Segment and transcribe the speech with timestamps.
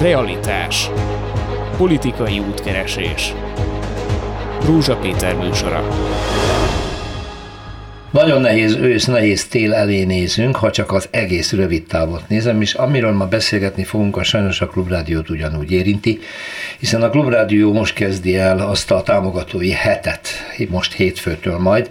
[0.00, 0.90] Realitás.
[1.76, 3.34] Politikai útkeresés.
[4.66, 5.88] Rúzsa Péter műsora.
[8.10, 12.74] Nagyon nehéz ősz, nehéz tél elé nézünk, ha csak az egész rövid távot nézem, és
[12.74, 16.18] amiről ma beszélgetni fogunk, a sajnos a Klubrádiót ugyanúgy érinti,
[16.78, 20.28] hiszen a Klubrádió most kezdi el azt a támogatói hetet,
[20.68, 21.90] most hétfőtől majd,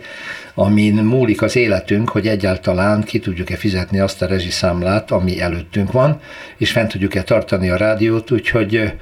[0.56, 6.20] amin múlik az életünk, hogy egyáltalán ki tudjuk-e fizetni azt a rezsiszámlát, ami előttünk van,
[6.58, 8.94] és fent tudjuk-e tartani a rádiót, úgyhogy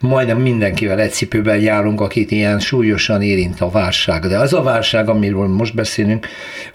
[0.00, 4.26] majdnem mindenkivel egy cipőben járunk, akit ilyen súlyosan érint a válság.
[4.26, 6.26] De az a válság, amiről most beszélünk,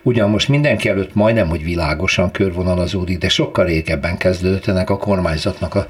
[0.02, 5.76] ugyan most mindenki előtt majdnem, hogy világosan körvonalazódik, de sokkal régebben kezdődött ennek a kormányzatnak
[5.76, 5.88] a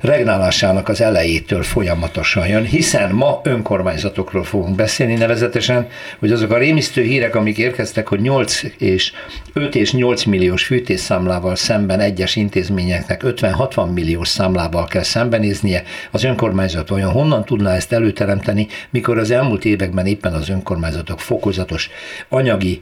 [0.00, 5.88] regnálásának az elejétől folyamatosan jön, hiszen ma önkormányzatokról fogunk beszélni, nevezetesen,
[6.18, 9.12] hogy azok a rémisztő hírek, amik érkeztek, hogy 8 és
[9.52, 16.62] 5 és 8 milliós fűtésszámlával szemben egyes intézményeknek 50-60 milliós számlával kell szembenéznie, az önkormányzat
[16.64, 21.90] önkormányzat olyan honnan tudná ezt előteremteni, mikor az elmúlt években éppen az önkormányzatok fokozatos
[22.28, 22.80] anyagi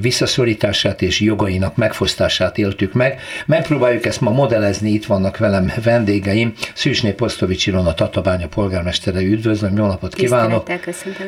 [0.00, 3.20] visszaszorítását és jogainak megfosztását éltük meg.
[3.46, 6.52] Megpróbáljuk ezt ma modellezni, itt vannak velem vendégeim.
[6.74, 10.66] Szűsné Posztovics Ilona Tatabánya polgármestere, üdvözlöm, jó napot kívánok!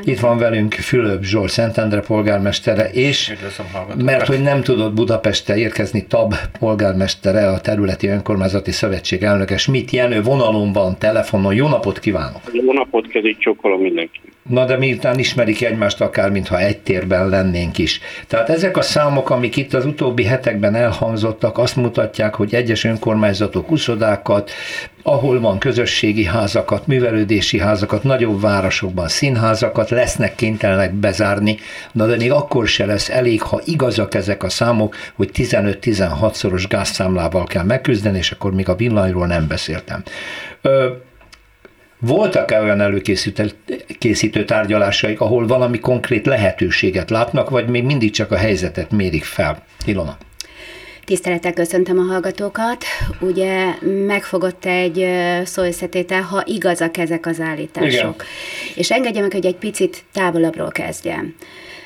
[0.02, 3.34] Itt van velünk Fülöp Zsolt Szentendre polgármestere, és
[3.96, 10.22] mert hogy nem tudott Budapestre érkezni, TAB polgármestere, a területi önkormányzati szövetség elnöke, mit Jenő
[10.22, 11.54] vonalon van, telefonon.
[11.54, 12.40] Jó napot kívánok!
[12.52, 14.20] Jó napot, kezét csókolom mindenki.
[14.48, 18.00] Na de miután ismerik egymást akár, mintha egy térben lennénk is.
[18.26, 23.70] Tehát ezek a számok, amik itt az utóbbi hetekben elhangzottak, azt mutatják, hogy egyes önkormányzatok
[23.70, 24.50] uszodákat,
[25.02, 31.56] ahol van közösségi házakat, művelődési házakat, nagyobb városokban színházakat lesznek kénytelenek bezárni,
[31.92, 37.44] na de még akkor se lesz elég, ha igazak ezek a számok, hogy 15-16-szoros gázszámlával
[37.44, 40.02] kell megküzdeni, és akkor még a villanyról nem beszéltem.
[40.62, 40.88] Ö,
[42.00, 48.90] voltak-e olyan előkészítő tárgyalásaik, ahol valami konkrét lehetőséget látnak, vagy még mindig csak a helyzetet
[48.90, 49.64] mérik fel?
[49.84, 50.16] Ilona.
[51.04, 52.84] Tisztelettel köszöntöm a hallgatókat.
[53.20, 53.74] Ugye
[54.06, 55.06] megfogott egy
[55.44, 57.90] szóösszetétel, ha igazak ezek az állítások.
[57.90, 58.14] Igen.
[58.74, 61.34] És engedje meg, hogy egy picit távolabbról kezdjem.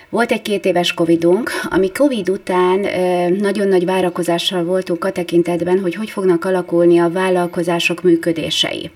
[0.09, 2.87] Volt egy két éves Covidunk, ami Covid után
[3.39, 8.91] nagyon nagy várakozással voltunk a tekintetben, hogy hogy fognak alakulni a vállalkozások működései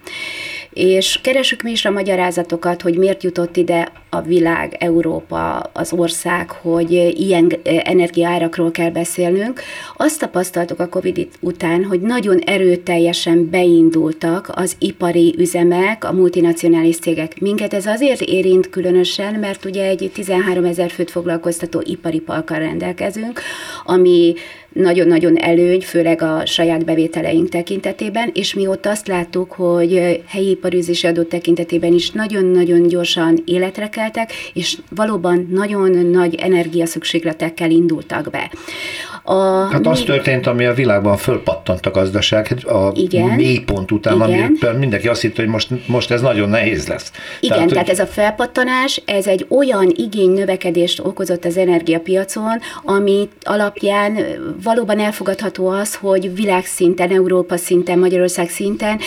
[0.76, 6.50] és keresük mi is a magyarázatokat, hogy miért jutott ide a világ, Európa, az ország,
[6.50, 9.60] hogy ilyen energiaárakról kell beszélnünk.
[9.96, 17.40] Azt tapasztaltuk a Covid után, hogy nagyon erőteljesen beindultak az ipari üzemek, a multinacionális cégek.
[17.40, 23.40] Minket ez azért érint különösen, mert ugye egy 13 ezer főt foglalkoztató ipari parkkal rendelkezünk,
[23.84, 24.34] ami
[24.76, 31.06] nagyon-nagyon előny, főleg a saját bevételeink tekintetében, és mi ott azt láttuk, hogy helyi iparűzési
[31.06, 38.50] adó tekintetében is nagyon-nagyon gyorsan életre keltek, és valóban nagyon nagy energiaszükségletekkel indultak be.
[39.22, 39.34] A,
[39.70, 39.88] hát mi...
[39.88, 44.56] az történt, ami a világban fölpattant a gazdaság, a igen, mélypont után, igen.
[44.60, 47.12] ami mindenki azt hitt, hogy most, most ez nagyon nehéz lesz.
[47.40, 53.28] Igen, tehát, tehát ez a felpattanás, ez egy olyan igény növekedést okozott az energiapiacon, ami
[53.42, 54.18] alapján
[54.62, 58.98] valóban elfogadható az, hogy világszinten, Európa szinten, Magyarország szinten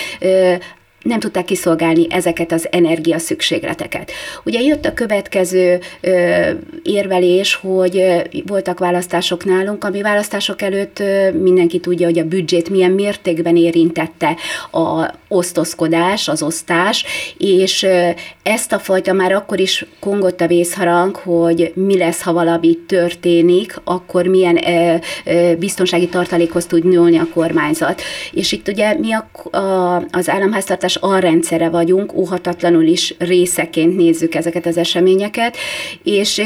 [1.01, 4.11] nem tudták kiszolgálni ezeket az energiaszükségleteket.
[4.43, 6.49] Ugye jött a következő ö,
[6.83, 12.69] érvelés, hogy ö, voltak választások nálunk, ami választások előtt ö, mindenki tudja, hogy a büdzsét
[12.69, 14.35] milyen mértékben érintette
[14.71, 17.05] a osztozkodás, az osztás,
[17.37, 18.09] és ö,
[18.43, 23.75] ezt a fajta már akkor is kongott a vészharang, hogy mi lesz, ha valami történik,
[23.83, 24.95] akkor milyen ö,
[25.25, 28.01] ö, biztonsági tartalékhoz tud nyúlni a kormányzat.
[28.31, 34.35] És itt ugye mi a, a, az államháztartás a rendszere vagyunk, óhatatlanul is részeként nézzük
[34.35, 35.57] ezeket az eseményeket,
[36.03, 36.41] és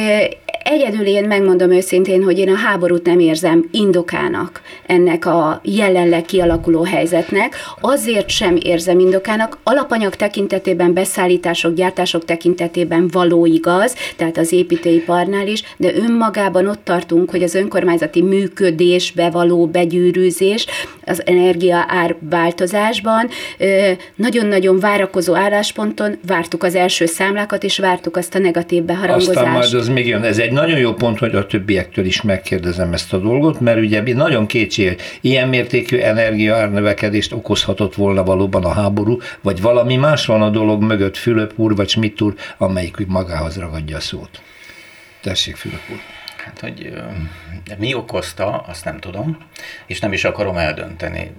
[0.63, 6.83] Egyedül én megmondom őszintén, hogy én a háborút nem érzem indokának ennek a jelenleg kialakuló
[6.83, 7.55] helyzetnek.
[7.81, 15.63] Azért sem érzem indokának, alapanyag tekintetében, beszállítások, gyártások tekintetében való igaz, tehát az építőiparnál is,
[15.77, 20.65] de önmagában ott tartunk, hogy az önkormányzati működésbe való begyűrűzés,
[21.05, 23.29] az energia ár változásban
[24.15, 29.37] nagyon-nagyon várakozó állásponton vártuk az első számlákat, és vártuk azt a negatív beharangozást.
[29.37, 32.93] Aztán majd az még jön, ez egy nagyon jó pont, hogy a többiektől is megkérdezem
[32.93, 39.17] ezt a dolgot, mert ugye nagyon kétség, ilyen mértékű energiaárnövekedést okozhatott volna valóban a háború,
[39.41, 43.97] vagy valami más van a dolog mögött, Fülöp úr vagy Schmidt úr, amelyik magához ragadja
[43.97, 44.41] a szót.
[45.21, 45.97] Tessék, Fülöp úr.
[46.45, 46.93] Hát, hogy
[47.77, 49.37] mi okozta, azt nem tudom,
[49.87, 51.31] és nem is akarom eldönteni.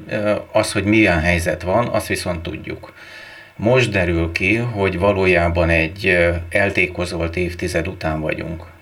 [0.53, 2.93] Az, hogy milyen helyzet van, azt viszont tudjuk.
[3.57, 6.17] Most derül ki, hogy valójában egy
[6.49, 8.73] eltékozolt évtized után vagyunk.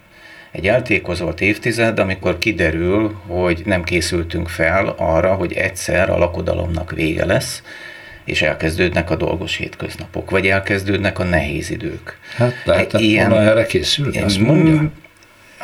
[0.53, 7.25] Egy eltékozolt évtized, amikor kiderül, hogy nem készültünk fel arra, hogy egyszer a lakodalomnak vége
[7.25, 7.63] lesz,
[8.25, 12.19] és elkezdődnek a dolgos hétköznapok, vagy elkezdődnek a nehéz idők.
[12.37, 14.91] Hát lehetett Ilyen, volna erre készülni, azt mondja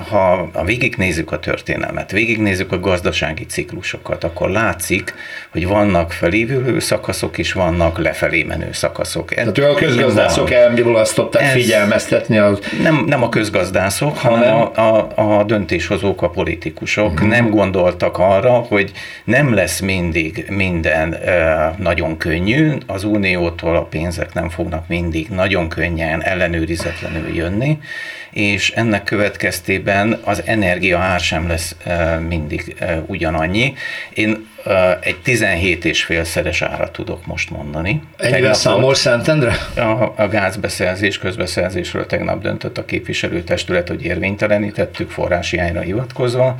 [0.08, 5.14] ha végignézzük a történelmet, végignézzük a gazdasági ciklusokat, akkor látszik,
[5.50, 9.34] hogy vannak felívülő szakaszok, és vannak lefelé menő szakaszok.
[9.34, 12.58] Tehát a közgazdászok elmulasztották figyelmeztetni az...
[12.82, 17.28] Nem, nem a közgazdászok, hanem a, a, a döntéshozók, a politikusok uh-huh.
[17.28, 18.92] nem gondoltak arra, hogy
[19.24, 25.68] nem lesz mindig minden e, nagyon könnyű, az uniótól a pénzek nem fognak mindig nagyon
[25.68, 27.78] könnyen ellenőrizetlenül jönni,
[28.30, 29.87] és ennek következtében
[30.24, 31.76] az energia ár sem lesz
[32.28, 32.76] mindig
[33.06, 33.74] ugyanannyi.
[34.14, 34.46] Én
[35.00, 38.02] egy 17 és félszeres árat tudok most mondani.
[38.16, 39.52] Ennyire számol Szentendre?
[39.76, 46.56] A, a gázbeszerzés, közbeszerzésről tegnap döntött a képviselőtestület, hogy érvénytelenítettük forráshiányra hivatkozva,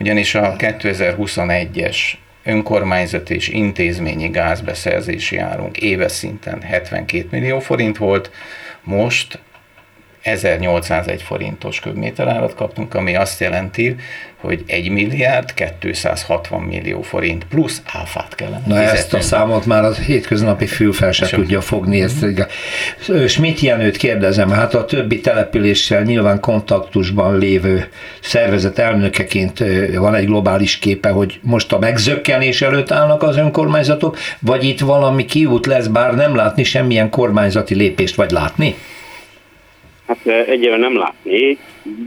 [0.00, 1.96] ugyanis a 2021-es
[2.44, 8.30] önkormányzat és intézményi gázbeszerzési árunk éves szinten 72 millió forint volt,
[8.82, 9.38] most
[10.26, 13.96] 1801 forintos köbméterárat kaptunk, ami azt jelenti,
[14.40, 18.98] hogy 1 milliárd 260 millió forint plusz áfát kellene Na fizetni.
[18.98, 22.02] ezt a számot már a hétköznapi fülfel se tudja fogni.
[22.02, 22.26] Ezt,
[23.26, 27.88] Schmidt Jenőt kérdezem, hát a többi településsel nyilván kontaktusban lévő
[28.20, 29.64] szervezet elnökeként
[29.96, 35.24] van egy globális képe, hogy most a megzökkenés előtt állnak az önkormányzatok, vagy itt valami
[35.24, 38.74] kiút lesz, bár nem látni semmilyen kormányzati lépést, vagy látni?
[40.06, 41.58] Hát egyébként nem látni.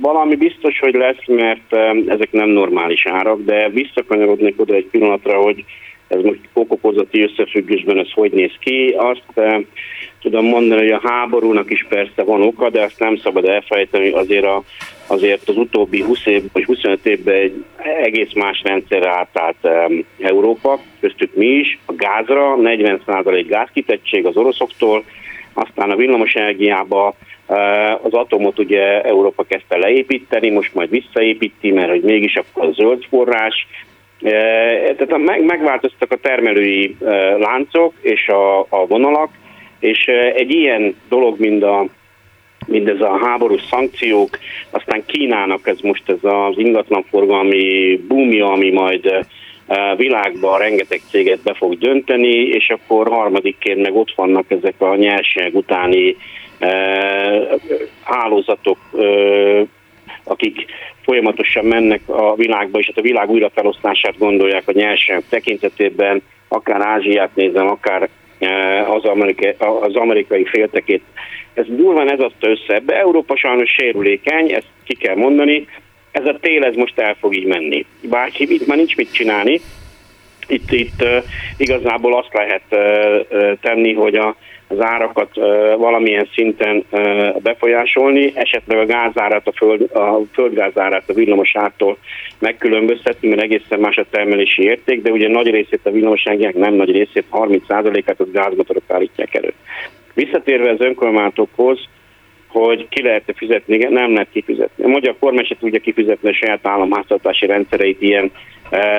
[0.01, 1.73] Valami biztos, hogy lesz, mert
[2.07, 5.65] ezek nem normális árak, de visszakanyarodnék oda egy pillanatra, hogy
[6.07, 8.95] ez most okokozati összefüggésben ez hogy néz ki.
[8.97, 9.41] Azt
[10.21, 14.45] tudom mondani, hogy a háborúnak is persze van oka, de azt nem szabad elfelejteni, azért,
[14.45, 14.63] a,
[15.07, 17.63] azért az utóbbi 20 év, vagy 25 évben egy
[18.03, 25.03] egész más rendszerre átállt um, Európa, köztük mi is, a gázra, 40% gázkitettség az oroszoktól,
[25.53, 27.28] aztán a villamos energiába Eh,
[28.01, 33.05] az atomot ugye Európa kezdte leépíteni, most majd visszaépíti, mert hogy mégis akkor a zöld
[33.09, 33.67] forrás.
[34.21, 39.29] Eh, tehát meg, megváltoztak a termelői eh, láncok és a, a vonalak,
[39.79, 40.05] és
[40.35, 41.85] egy ilyen dolog, mint a
[42.67, 49.25] mindez a háborús szankciók, aztán Kínának ez most ez az ingatlanforgalmi búmja, ami majd
[49.95, 55.55] világban rengeteg céget be fog dönteni, és akkor harmadikként meg ott vannak ezek a nyerség
[55.55, 56.15] utáni
[58.03, 58.77] hálózatok,
[60.23, 60.65] akik
[61.01, 67.35] folyamatosan mennek a világba, és hát a világ újrafelosztását gondolják a nyersanyag tekintetében, akár Ázsiát
[67.35, 68.09] nézem, akár
[68.87, 71.03] az amerikai, az amerikai féltekét.
[71.53, 72.73] Ez durván ez adta össze.
[72.73, 75.67] Ebbe Európa sajnos sérülékeny, ezt ki kell mondani.
[76.11, 77.85] Ez a tél ez most el fog így menni.
[78.01, 79.59] Bár itt már nincs mit csinálni.
[80.47, 81.23] Itt, itt uh,
[81.57, 82.79] igazából azt lehet uh,
[83.29, 84.35] uh, tenni, hogy a,
[84.69, 85.35] az árakat
[85.77, 86.85] valamilyen szinten
[87.43, 91.97] befolyásolni, esetleg a gázárat, a, föld, a földgázárát a villamosától
[92.39, 96.91] megkülönböztetni, mert egészen más a termelési érték, de ugye nagy részét a villamoságják, nem nagy
[96.91, 99.53] részét, 30%-át az gázmotorok állítják elő.
[100.13, 101.79] Visszatérve az önkormányzatokhoz,
[102.49, 104.83] hogy ki lehet fizetni, nem lehet kifizetni.
[104.83, 108.31] A magyar kormány se tudja kifizetni a saját államháztartási rendszereit ilyen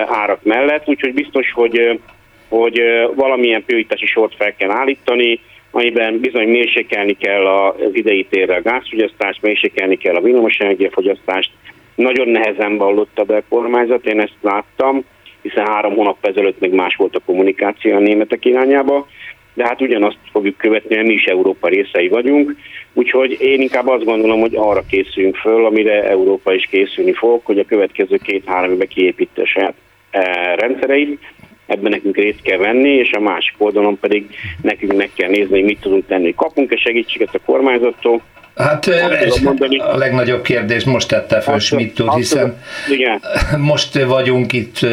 [0.07, 2.01] árak mellett, úgyhogy biztos, hogy
[2.49, 2.83] hogy
[3.15, 5.41] valamilyen prioritási sort fel kell állítani,
[5.71, 11.51] amiben bizony mérsékelni kell az idei térre a gázfogyasztást, mérsékelni kell a villamosenergiafogyasztást.
[11.95, 15.05] Nagyon nehezen vallotta be a kormányzat, én ezt láttam,
[15.43, 19.07] hiszen három hónap ezelőtt még más volt a kommunikáció a németek irányába,
[19.55, 22.57] de hát ugyanazt fogjuk követni, mert mi is Európa részei vagyunk,
[22.93, 27.59] úgyhogy én inkább azt gondolom, hogy arra készüljünk föl, amire Európa is készülni fog, hogy
[27.59, 29.75] a következő két-három évben kiépíti a saját
[30.11, 31.21] eh, rendszereit,
[31.67, 34.27] ebben nekünk részt kell venni, és a másik oldalon pedig
[34.63, 36.35] nekünk meg kell nézni, hogy mit tudunk tenni.
[36.35, 38.23] Kapunk-e segítséget a kormányzattól,
[38.57, 39.43] Hát ez
[39.79, 43.21] a legnagyobb kérdés most tette föl Schmidt úr, hiszen igen.
[43.59, 44.87] most vagyunk itt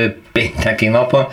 [0.63, 1.27] neki napon,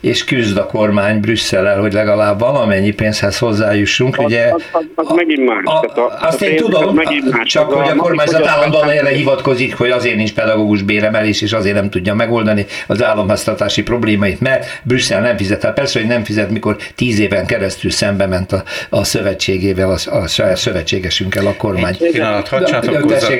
[0.00, 4.18] és küzd a kormány Brüsszel hogy legalább valamennyi pénzhez hozzájussunk.
[4.18, 5.64] Az, ugye, az, az, az a, megint más.
[5.64, 7.48] A, a, azt én tudom, megint más.
[7.48, 11.90] csak hogy a kormányzat állandóan erre hivatkozik, hogy azért nincs pedagógus béremelés, és azért nem
[11.90, 15.62] tudja megoldani az államháztatási problémait, mert Brüsszel nem fizet.
[15.62, 20.16] Hát persze, hogy nem fizet, mikor tíz éven keresztül szembe ment a, a szövetségével, a,
[20.16, 21.96] a saját szövetségesünkkel a kormány.
[22.00, 22.66] Egy pillanat, hadd.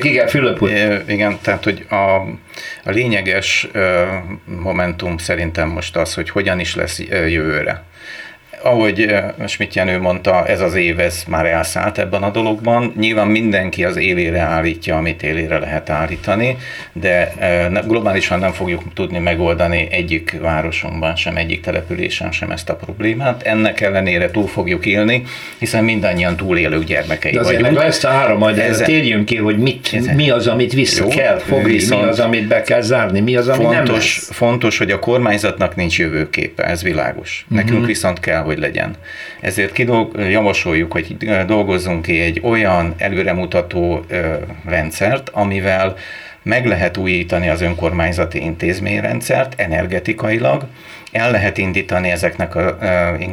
[0.03, 0.69] Igen, Fülöp
[1.07, 1.95] Igen, tehát, hogy a,
[2.85, 3.69] a lényeges
[4.45, 7.85] momentum szerintem most az, hogy hogyan is lesz jövőre
[8.63, 12.93] ahogy eh, Schmidt Jenő mondta, ez az év ez már elszállt ebben a dologban.
[12.97, 16.57] Nyilván mindenki az élére állítja, amit élére lehet állítani,
[16.93, 22.75] de eh, globálisan nem fogjuk tudni megoldani egyik városunkban, sem egyik településen sem ezt a
[22.75, 23.43] problémát.
[23.43, 25.23] Ennek ellenére túl fogjuk élni,
[25.59, 27.75] hiszen mindannyian túlélők gyermekei de vagyunk.
[27.75, 31.09] De ezt a három, ezen, térjünk ki, hogy mit, ezen, mi az, amit vissza jó,
[31.09, 34.31] kell fogni, mi az, amit be kell zárni, mi az, ami fontos, nem lesz.
[34.33, 37.47] Fontos, hogy a kormányzatnak nincs jövőképe, ez világos.
[37.49, 37.87] Nekünk uh-huh.
[37.87, 38.95] viszont kell, hogy legyen.
[39.41, 44.05] Ezért kidolg, javasoljuk, hogy dolgozzunk ki egy olyan előremutató
[44.67, 45.97] rendszert, amivel
[46.43, 50.67] meg lehet újítani az önkormányzati intézményrendszert energetikailag,
[51.13, 52.73] el lehet indítani ezeknek az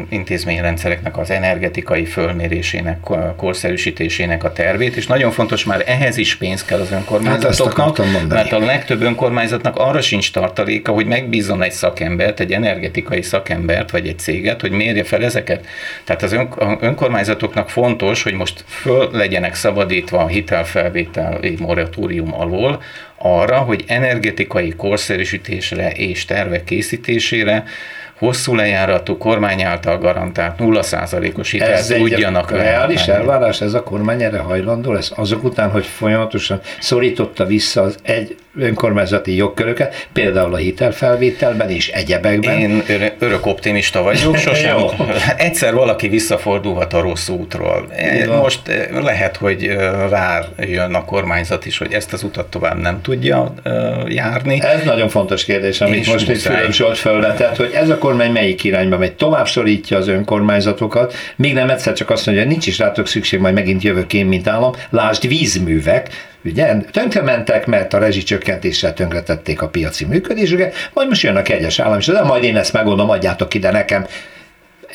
[0.09, 2.99] intézményrendszereknek az energetikai fölmérésének,
[3.37, 8.51] korszerűsítésének a tervét, és nagyon fontos, már ehhez is pénz kell az önkormányzatoknak, hát mert
[8.51, 14.19] a legtöbb önkormányzatnak arra sincs tartaléka, hogy megbízzon egy szakembert, egy energetikai szakembert, vagy egy
[14.19, 15.65] céget, hogy mérje fel ezeket.
[16.03, 16.35] Tehát az
[16.79, 22.81] önkormányzatoknak fontos, hogy most föl legyenek szabadítva a hitelfelvétel moratórium alól,
[23.25, 27.63] arra, hogy energetikai korszerűsítésre és tervek készítésére
[28.17, 32.63] hosszú lejáratú kormány által garantált 0%-os hitelt tudjanak venni.
[32.63, 37.97] reális elvárás, ez a kormány erre hajlandó lesz, azok után, hogy folyamatosan szorította vissza az
[38.03, 42.59] egy önkormányzati jogköröket, például a hitelfelvételben és egyebekben.
[42.59, 42.83] Én
[43.19, 44.77] örök optimista vagyok, sosem.
[45.37, 47.87] Egyszer valaki visszafordulhat a rossz útról.
[48.27, 48.59] Most
[48.91, 49.75] lehet, hogy
[50.09, 53.53] rájön a kormányzat is, hogy ezt az utat tovább nem tudja
[54.07, 54.61] járni.
[54.61, 58.31] Ez nagyon fontos kérdés, amit és most itt Fülöp Zsolt felvetett, hogy ez a kormány
[58.31, 59.13] melyik irányba megy.
[59.13, 63.39] Tovább szorítja az önkormányzatokat, míg nem egyszer csak azt mondja, hogy nincs is rátok szükség,
[63.39, 64.73] majd megint jövök én, mint állam.
[64.89, 66.09] Lásd vízművek,
[66.45, 71.99] ugye, tönkrementek, mert a rezsicsökkentéssel tönkretették a piaci működésüket, majd most jön a kegyes állam,
[71.99, 74.05] és de majd én ezt megoldom, adjátok ide nekem.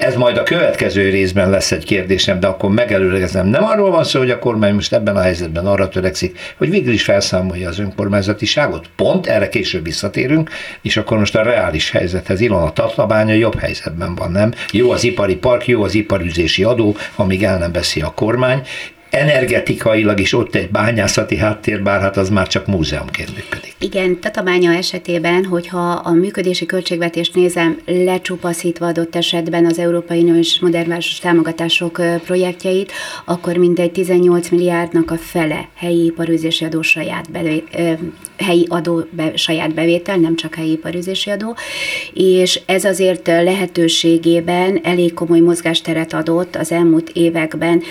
[0.01, 3.47] Ez majd a következő részben lesz egy kérdésem, de akkor megelőlegezem.
[3.47, 6.93] Nem arról van szó, hogy a kormány most ebben a helyzetben arra törekszik, hogy végül
[6.93, 8.87] is felszámolja az önkormányzatiságot.
[8.97, 10.51] Pont erre később visszatérünk,
[10.83, 14.53] és akkor most a reális helyzethez Ilona Tatlabánya jobb helyzetben van, nem?
[14.73, 18.63] Jó az ipari park, jó az iparüzési adó, amíg el nem veszi a kormány,
[19.11, 23.75] energetikailag is ott egy bányászati háttér, bár hát az már csak múzeumként működik.
[23.79, 30.59] Igen, Tatabánya esetében, hogyha a működési költségvetést nézem, lecsupaszítva adott esetben az Európai Unió és
[30.61, 32.93] Modernváros támogatások projektjeit,
[33.25, 37.65] akkor mindegy 18 milliárdnak a fele helyi iparűzési adó saját belé,
[38.39, 41.57] helyi adó be, saját bevétel, nem csak helyi iparűzési adó,
[42.13, 47.83] és ez azért lehetőségében elég komoly mozgásteret adott az elmúlt években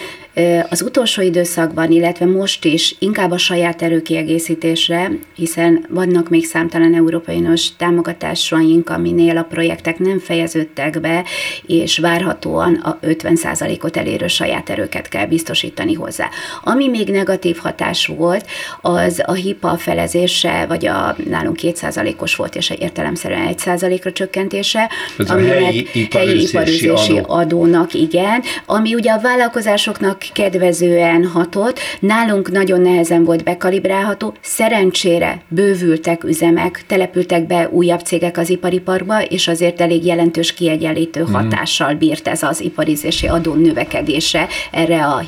[0.69, 7.36] az utolsó időszakban, illetve most is inkább a saját erőkiegészítésre, hiszen vannak még számtalan Európai
[7.36, 11.24] Uniós támogatásaink, aminél a projektek nem fejeződtek be,
[11.65, 16.29] és várhatóan a 50%-ot elérő saját erőket kell biztosítani hozzá.
[16.63, 18.46] Ami még negatív hatás volt,
[18.81, 25.38] az a HIPA felezése, vagy a nálunk 2%-os volt, és értelemszerűen 1%-ra csökkentése, Ez a
[25.38, 27.34] helyi iparüzési, helyi iparüzési adó.
[27.34, 36.24] adónak, igen, ami ugye a vállalkozásoknak kedvezően hatott, nálunk nagyon nehezen volt bekalibrálható, szerencsére bővültek
[36.24, 41.34] üzemek, települtek be újabb cégek az ipariparba, és azért elég jelentős kiegyenlítő mhm.
[41.34, 45.24] hatással bírt ez az iparizési adó növekedése erre a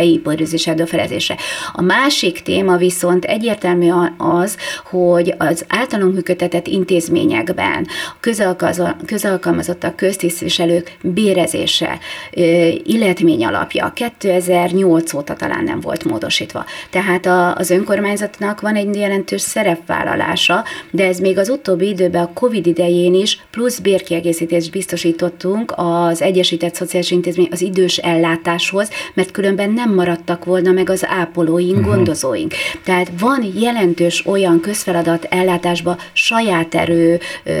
[0.00, 1.36] iparizési adó felezése.
[1.72, 7.86] A másik téma viszont egyértelmű az, hogy az általunk működtetett intézményekben
[9.06, 11.98] közalkalmazottak, köztisztviselők bérezése,
[12.84, 16.64] illetmény alapja, 2008 óta talán nem volt módosítva.
[16.90, 22.32] Tehát a, az önkormányzatnak van egy jelentős szerepvállalása, de ez még az utóbbi időben a
[22.32, 29.70] COVID idején is plusz bérkiegészítést biztosítottunk az Egyesített Szociális Intézmény az idős ellátáshoz, mert különben
[29.70, 31.94] nem maradtak volna meg az ápolóink, uh-huh.
[31.94, 32.52] gondozóink.
[32.84, 37.52] Tehát van jelentős olyan közfeladat ellátásba saját erő ö,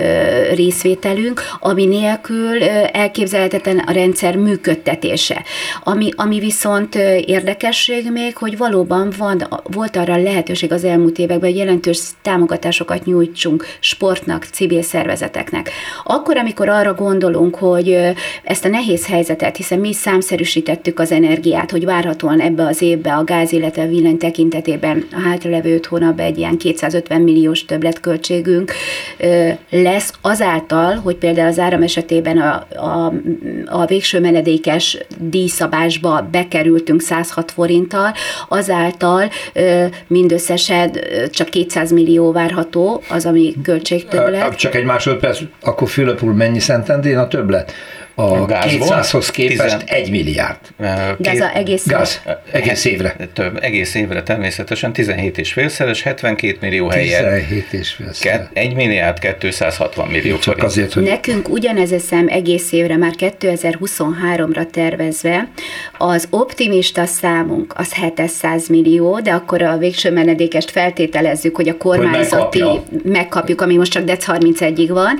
[0.54, 5.42] részvételünk, ami nélkül ö, elképzelhetetlen a rendszer működtetése.
[5.82, 6.94] Ami, ami Ami viszont
[7.26, 13.64] érdekesség még, hogy valóban van, volt arra lehetőség az elmúlt években, hogy jelentős támogatásokat nyújtsunk
[13.80, 15.70] sportnak, civil szervezeteknek.
[16.04, 17.98] Akkor, amikor arra gondolunk, hogy
[18.44, 23.24] ezt a nehéz helyzetet, hiszen mi számszerűsítettük az energiát, hogy várhatóan ebbe az évbe a
[23.24, 28.72] gáz, illetve a villany tekintetében a hátralevő 5 hónapban egy ilyen 250 milliós többletköltségünk
[29.70, 33.12] lesz azáltal, hogy például az áram esetében a, a,
[33.66, 38.12] a végső menedékes díjszabásba bekerültünk 106 forinttal,
[38.48, 39.30] azáltal
[40.06, 40.92] mindösszesen
[41.30, 44.54] csak 200 millió várható az, ami költségtöbblet.
[44.56, 47.72] Csak egy másodperc, akkor Fülöp úr mennyi Szentendrén a többlet?
[48.14, 50.58] A 200-hoz képest 1 milliárd.
[51.18, 52.20] Gáz a egész, gáz,
[52.52, 53.16] egész évre.
[53.32, 57.24] Több, egész évre természetesen 17 és félszeres, 72 millió helyen.
[57.24, 58.46] 17 és félszeres.
[58.52, 61.02] 1 milliárd 260 millió Csak azért, hogy...
[61.02, 65.48] Nekünk ugyanez a szem egész évre, már 2023-ra tervezve,
[65.98, 72.60] az optimista számunk az 700 millió, de akkor a végső menedékest feltételezzük, hogy a kormányzati
[72.60, 75.18] hogy megkapjuk, ami most csak dec 31-ig van.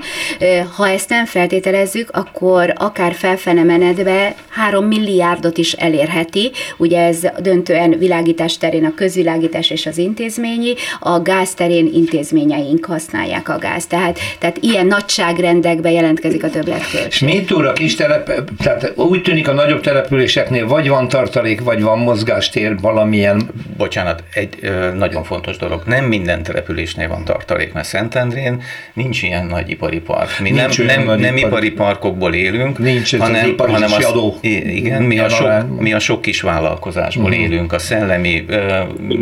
[0.75, 6.51] Ha ezt nem feltételezzük, akkor akár felfele menetbe 3 milliárdot is elérheti.
[6.77, 13.49] Ugye ez döntően világítás terén a közvilágítás és az intézményi, a gáz terén intézményeink használják
[13.49, 13.85] a gáz.
[13.85, 17.11] Tehát, tehát ilyen nagyságrendekben jelentkezik a többletköltség.
[17.11, 21.61] És mit túl a kis telep, tehát úgy tűnik a nagyobb településeknél vagy van tartalék,
[21.61, 23.49] vagy van mozgástér valamilyen.
[23.77, 25.81] Bocsánat, egy ö, nagyon fontos dolog.
[25.85, 28.61] Nem minden településnél van tartalék, mert Szentendrén
[28.93, 30.39] nincs ilyen nagy ipari park.
[30.39, 34.35] Mi nincs nem, nem, nem ipari parkokból élünk, élünk, Nincs hanem, az hanem az, adó.
[34.41, 37.43] Igen, mi a, sok, mi a sok kis vállalkozásból uh-huh.
[37.43, 38.55] élünk, a szellemi uh,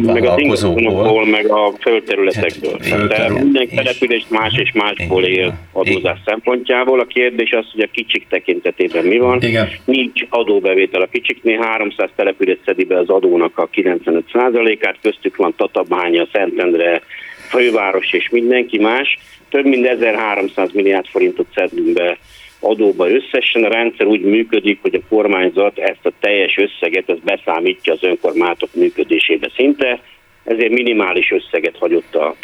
[0.04, 1.26] vállalkozókból.
[1.26, 2.80] Meg a földterületekből.
[2.90, 7.00] Hát, De minden település más és másból él adózás szempontjából.
[7.00, 9.42] A kérdés az, hogy a kicsik tekintetében mi van.
[9.42, 9.70] Igen.
[9.86, 16.28] Nincs adóbevétel a kicsiknél, 300 település szedi be az adónak a 95%-át, köztük van Tatabánya,
[16.34, 17.02] Szentendre,
[17.50, 19.18] főváros és mindenki más.
[19.50, 22.18] Több mint 1300 milliárd forintot szedünk be
[22.64, 23.64] adóba összesen.
[23.64, 28.70] A rendszer úgy működik, hogy a kormányzat ezt a teljes összeget az beszámítja az önkormányzatok
[28.74, 30.00] működésébe szinte,
[30.44, 32.36] ezért minimális összeget hagyott a,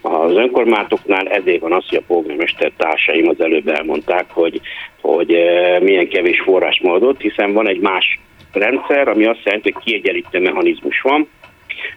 [0.00, 4.60] az önkormányzatoknál, ezért van az, hogy a polgármester társaim az előbb elmondták, hogy,
[5.00, 8.18] hogy e, milyen kevés forrás adott, hiszen van egy más
[8.52, 11.28] rendszer, ami azt jelenti, hogy kiegyenlítő mechanizmus van,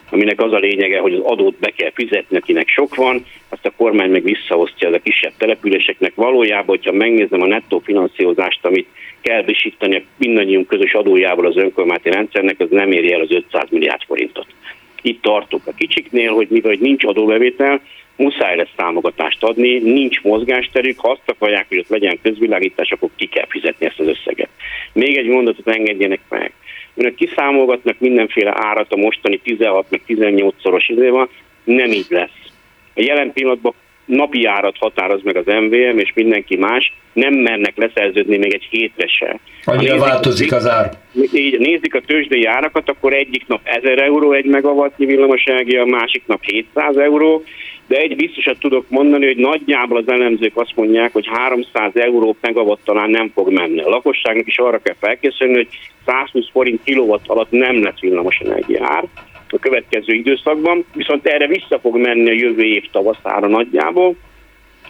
[0.09, 3.71] aminek az a lényege, hogy az adót be kell fizetni, akinek sok van, azt a
[3.77, 6.15] kormány meg visszaosztja az a kisebb településeknek.
[6.15, 8.87] Valójában, hogyha megnézem a nettó finanszírozást, amit
[9.21, 14.01] kell visítani mindannyiunk közös adójával az önkormányzati rendszernek, az nem éri el az 500 milliárd
[14.03, 14.47] forintot.
[15.01, 17.81] Itt tartok a kicsiknél, hogy mivel hogy nincs adóbevétel,
[18.15, 23.25] muszáj lesz támogatást adni, nincs mozgásterük, ha azt akarják, hogy ott legyen közvilágítás, akkor ki
[23.25, 24.49] kell fizetni ezt az összeget.
[24.93, 26.51] Még egy mondatot engedjenek meg.
[27.01, 31.29] Önök kiszámolgatnak mindenféle árat a mostani 16 meg 18 szoros időben,
[31.63, 32.39] nem így lesz.
[32.95, 33.73] A jelen pillanatban
[34.05, 39.07] napi árat határoz meg az MVM és mindenki más, nem mernek leszerződni még egy hétre
[39.07, 39.39] se.
[39.63, 40.91] Annyira változik az ár.
[41.33, 46.23] Így nézik a tőzsdei árakat, akkor egyik nap 1000 euró egy megawattnyi villamosenergia, a másik
[46.25, 47.43] nap 700 euró,
[47.91, 52.83] de egy biztosat tudok mondani, hogy nagyjából az elemzők azt mondják, hogy 300 euró megawatt
[52.83, 53.81] talán nem fog menni.
[53.81, 55.67] A lakosságnak is arra kell felkészülni, hogy
[56.05, 59.03] 120 forint kilowatt alatt nem lesz villamosenergia ár
[59.49, 64.15] a következő időszakban, viszont erre vissza fog menni a jövő év tavaszára nagyjából,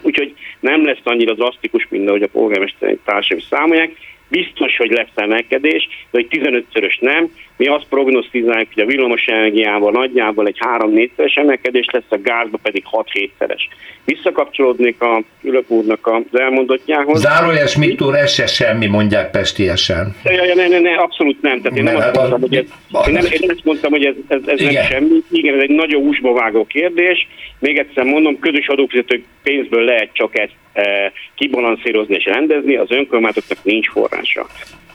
[0.02, 3.92] úgyhogy nem lesz annyira drasztikus, mint ahogy a polgármester társadalmi számolják,
[4.28, 7.32] biztos, hogy lesz emelkedés, de hogy 15-szörös nem.
[7.62, 12.84] Mi azt prognosztizáljuk, hogy a villamos energiával nagyjából egy 3-4-szeres emelkedés lesz, a gázba pedig
[12.92, 13.62] 6-7-szeres.
[14.06, 17.20] Visszakapcsolódnék a Ülök úrnak az elmondottjához.
[17.20, 20.16] Zárójeles mit úr, ez se semmi, mondják pestiesen.
[20.24, 21.62] Ja, ja, ne, ne, ne, abszolút nem.
[21.62, 22.66] Tehát én nem, azt mondtam, hogy ez,
[23.08, 25.24] én nem, én azt mondtam, hogy ez, ez, ez nem semmi.
[25.32, 27.28] Igen, ez egy nagyon húsba vágó kérdés.
[27.60, 33.64] Még egyszer mondom, közös adófizetők pénzből lehet csak ezt e, kibalanszírozni és rendezni, az önkormányzatoknak
[33.64, 34.48] nincs forrása.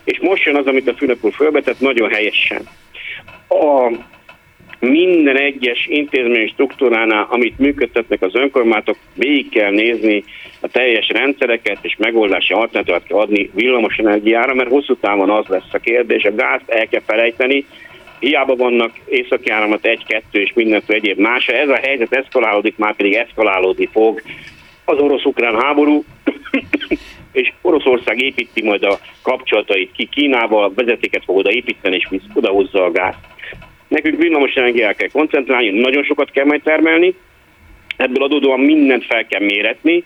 [0.07, 2.63] És most jön az, amit a Fülöp úr fölbetett, nagyon helyesen.
[3.49, 3.93] A
[4.79, 10.25] minden egyes intézmény struktúránál, amit működtetnek az önkormányzatok, végig kell nézni
[10.61, 15.73] a teljes rendszereket, és megoldási alternatívát kell adni villamos energiára, mert hosszú távon az lesz
[15.73, 17.67] a kérdés, a gázt el kell felejteni,
[18.19, 21.47] hiába vannak északi áramat egy-kettő és mindenféle egyéb más.
[21.47, 24.23] Ez a helyzet eszkalálódik, már pedig eszkalálódni fog
[24.85, 26.05] az orosz-ukrán háború,
[27.37, 33.19] és Oroszország építi majd a kapcsolatait ki Kínával, vezetéket fog építeni, és odahozza a gázt.
[33.89, 37.15] Nekünk villamos energiára kell koncentrálni, nagyon sokat kell majd termelni,
[37.97, 40.05] ebből adódóan mindent fel kell méretni,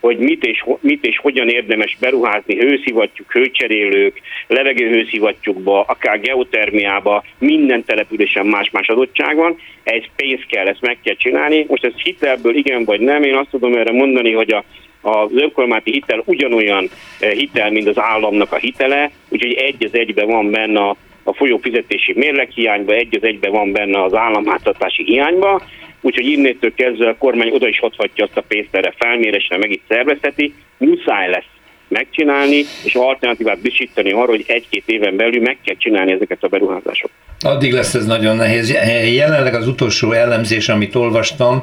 [0.00, 8.46] hogy mit és, mit és hogyan érdemes beruházni hőszivattyúk, hőcserélők, levegőhőszivattyúkba, akár geotermiába, minden településen
[8.46, 11.64] más-más adottság van, ez pénz kell, ezt meg kell csinálni.
[11.68, 14.64] Most ez hitelből igen vagy nem, én azt tudom erre mondani, hogy a
[15.04, 16.90] az önkormányzati hitel ugyanolyan
[17.20, 21.34] eh, hitel, mint az államnak a hitele, úgyhogy egy az egyben van benne a, a
[21.34, 25.62] folyófizetési mérleghiányba, egy az egyben van benne az államháztartási hiányba,
[26.00, 29.82] úgyhogy innétől kezdve a kormány oda is hozhatja azt a pénzt erre felmérésre, meg itt
[29.88, 31.54] szervezheti, muszáj lesz
[31.88, 37.16] megcsinálni, és alternatívát biztosítani arra, hogy egy-két éven belül meg kell csinálni ezeket a beruházásokat.
[37.40, 38.70] Addig lesz ez nagyon nehéz.
[39.14, 41.62] Jelenleg az utolsó elemzés, amit olvastam,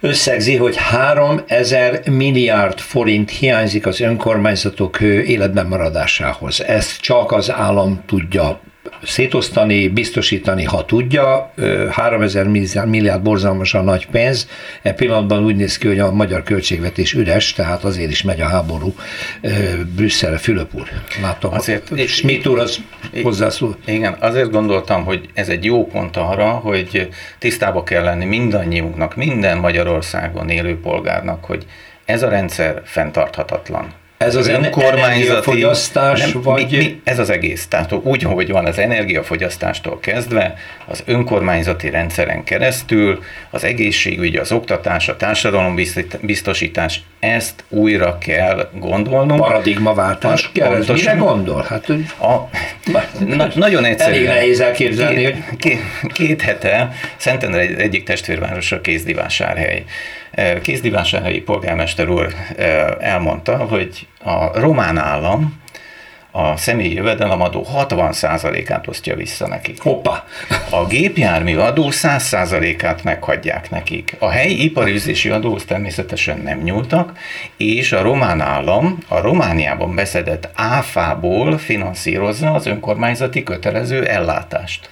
[0.00, 6.62] összegzi, hogy 3000 milliárd forint hiányzik az önkormányzatok életben maradásához.
[6.62, 8.60] Ezt csak az állam tudja
[9.02, 11.52] szétosztani, biztosítani, ha tudja.
[11.90, 12.46] 3000
[12.86, 14.48] milliárd borzalmasan nagy pénz.
[14.82, 18.46] E pillanatban úgy néz ki, hogy a magyar költségvetés üres, tehát azért is megy a
[18.46, 18.94] háború
[19.96, 20.88] Brüsszelre, Fülöp úr.
[21.22, 22.78] Látom, azért, Schmidt úr az
[23.22, 23.76] hozzászól.
[23.84, 29.58] Igen, azért gondoltam, hogy ez egy jó pont arra, hogy tisztába kell lenni mindannyiunknak, minden
[29.58, 31.66] Magyarországon élő polgárnak, hogy
[32.04, 33.92] ez a rendszer fenntarthatatlan.
[34.20, 36.70] Ez az energiafogyasztás, nem, vagy...
[36.70, 37.66] Mi, mi, ez az egész.
[37.66, 40.54] Tehát úgy, hogy van az energiafogyasztástól kezdve,
[40.86, 49.40] az önkormányzati rendszeren keresztül, az egészségügy, az oktatás, a társadalombiztosítás, ezt újra kell gondolnunk.
[49.40, 50.68] Paradigmaváltás kell.
[50.68, 51.66] Pontosan, mire gondol?
[51.68, 51.88] Hát,
[52.20, 52.48] a,
[53.26, 54.14] na, nagyon egyszerű.
[54.14, 55.56] Elég nehéz elképzelni, két, hogy...
[55.56, 55.80] Két,
[56.12, 59.84] két hete Szentendre egy, egyik testvérvárosa Kézdivásárhely
[60.62, 62.34] Kézdivásárhelyi polgármester úr
[62.98, 65.59] elmondta, hogy a román állam
[66.30, 69.82] a személyi jövedelemadó 60%-át osztja vissza nekik.
[69.82, 70.24] Hoppa!
[70.70, 74.16] A gépjármű adó 100%-át meghagyják nekik.
[74.18, 77.12] A helyi iparűzési adóhoz természetesen nem nyúltak,
[77.56, 84.88] és a román állam a Romániában beszedett áfából finanszírozza az önkormányzati kötelező ellátást.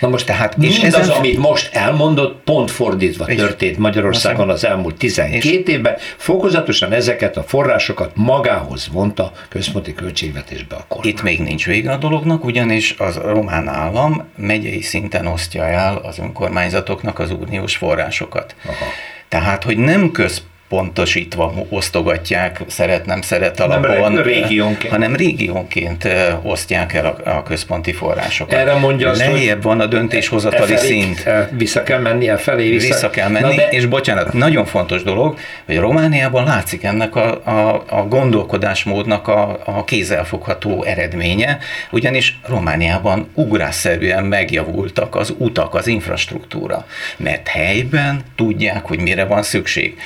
[0.00, 4.96] Na most tehát, és ez az, amit most elmondott, pont fordítva történt Magyarországon az elmúlt
[4.96, 11.12] 12 évben, fokozatosan ezeket a forrásokat magához vonta központi költségvetésbe a kormány.
[11.12, 16.18] Itt még nincs vége a dolognak, ugyanis az román állam megyei szinten osztja el az
[16.18, 18.54] önkormányzatoknak az uniós forrásokat.
[18.64, 18.84] Aha.
[19.28, 24.92] Tehát, hogy nem köz pontosítva osztogatják, szeret, nem szeret alapon, nem régiónként.
[24.92, 26.08] hanem régiónként
[26.42, 28.58] osztják el a, a központi forrásokat.
[28.58, 31.24] Erre mondja azt, Lejjebb van a döntéshozatali e szint.
[31.50, 32.86] Vissza kell menni, e felé vissza.
[32.86, 33.68] Vissza kell menni, de...
[33.68, 39.84] és bocsánat, nagyon fontos dolog, hogy Romániában látszik ennek a, a, a gondolkodásmódnak a, a
[39.84, 41.58] kézzelfogható eredménye,
[41.90, 49.96] ugyanis Romániában ugrásszerűen megjavultak az utak, az infrastruktúra, mert helyben tudják, hogy mire van szükség.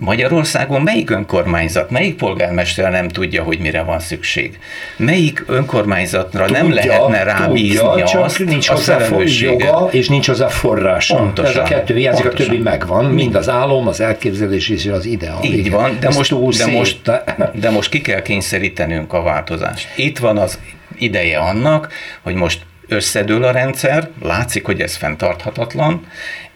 [0.00, 4.58] Magyarországon melyik önkormányzat, melyik polgármester nem tudja, hogy mire van szükség?
[4.96, 8.98] Melyik önkormányzatra tudja, nem lehetne rábízni tudja, csak azt, nincs hozzá
[9.40, 11.16] joga, és nincs hozzá forrása.
[11.16, 15.04] Pontosan, Ez a kettő hiányzik, a többi megvan, mind az álom, az elképzelés és az
[15.04, 15.42] ideál.
[15.42, 17.10] Így van, de most, de, most,
[17.54, 19.88] de most ki kell kényszerítenünk a változást.
[19.96, 20.58] Itt van az
[20.98, 26.06] ideje annak, hogy most összedől a rendszer, látszik, hogy ez fenntarthatatlan,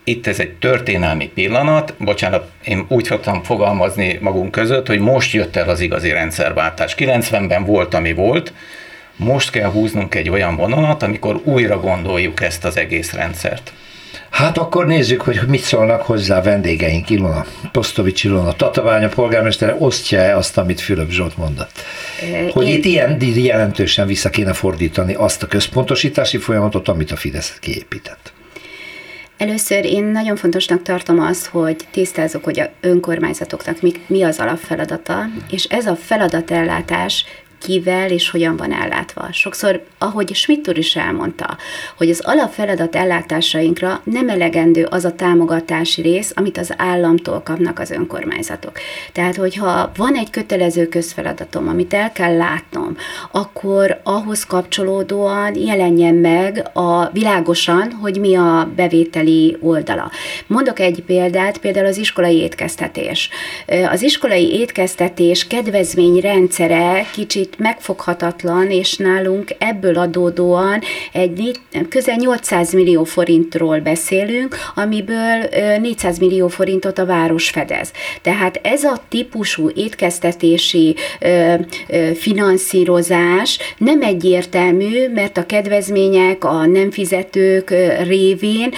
[0.04, 5.56] itt ez egy történelmi pillanat, bocsánat, én úgy fogtam fogalmazni magunk között, hogy most jött
[5.56, 6.94] el az igazi rendszerváltás.
[6.98, 8.52] 90-ben volt, ami volt,
[9.16, 13.72] most kell húznunk egy olyan vonalat, amikor újra gondoljuk ezt az egész rendszert.
[14.30, 17.10] Hát akkor nézzük, hogy mit szólnak hozzá a vendégeink.
[17.10, 21.72] Ilona, Posztovics Ilona, Tataványa polgármestere osztja-e azt, amit Fülöp Zsolt mondott?
[22.52, 22.76] Hogy Én...
[22.76, 28.33] itt ilyen jelentősen vissza kéne fordítani azt a központosítási folyamatot, amit a Fidesz kiépített.
[29.44, 35.26] Először én nagyon fontosnak tartom azt, hogy tisztázzuk, hogy a önkormányzatoknak mi, mi az alapfeladata,
[35.50, 37.24] és ez a feladatellátás
[37.64, 39.28] kivel és hogyan van ellátva.
[39.32, 41.56] Sokszor, ahogy Schmidt úr is elmondta,
[41.96, 47.90] hogy az alapfeladat ellátásainkra nem elegendő az a támogatási rész, amit az államtól kapnak az
[47.90, 48.72] önkormányzatok.
[49.12, 52.96] Tehát, hogyha van egy kötelező közfeladatom, amit el kell látnom,
[53.32, 60.10] akkor ahhoz kapcsolódóan jelenjen meg a világosan, hogy mi a bevételi oldala.
[60.46, 63.30] Mondok egy példát, például az iskolai étkeztetés.
[63.90, 70.80] Az iskolai étkeztetés kedvezményrendszere kicsit megfoghatatlan, és nálunk ebből adódóan
[71.12, 75.48] egy közel 800 millió forintról beszélünk, amiből
[75.80, 77.92] 400 millió forintot a város fedez.
[78.22, 80.96] Tehát ez a típusú étkeztetési
[82.14, 87.74] finanszírozás nem egyértelmű, mert a kedvezmények, a nem fizetők
[88.06, 88.72] révén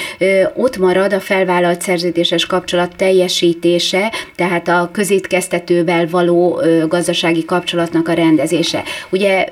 [0.54, 8.14] ott marad a felvállalt szerződéses kapcsolat teljesítése, tehát a közétkeztetővel való gazdasági kapcsolatnak a
[8.72, 8.82] rendezése.
[9.10, 9.46] Ugye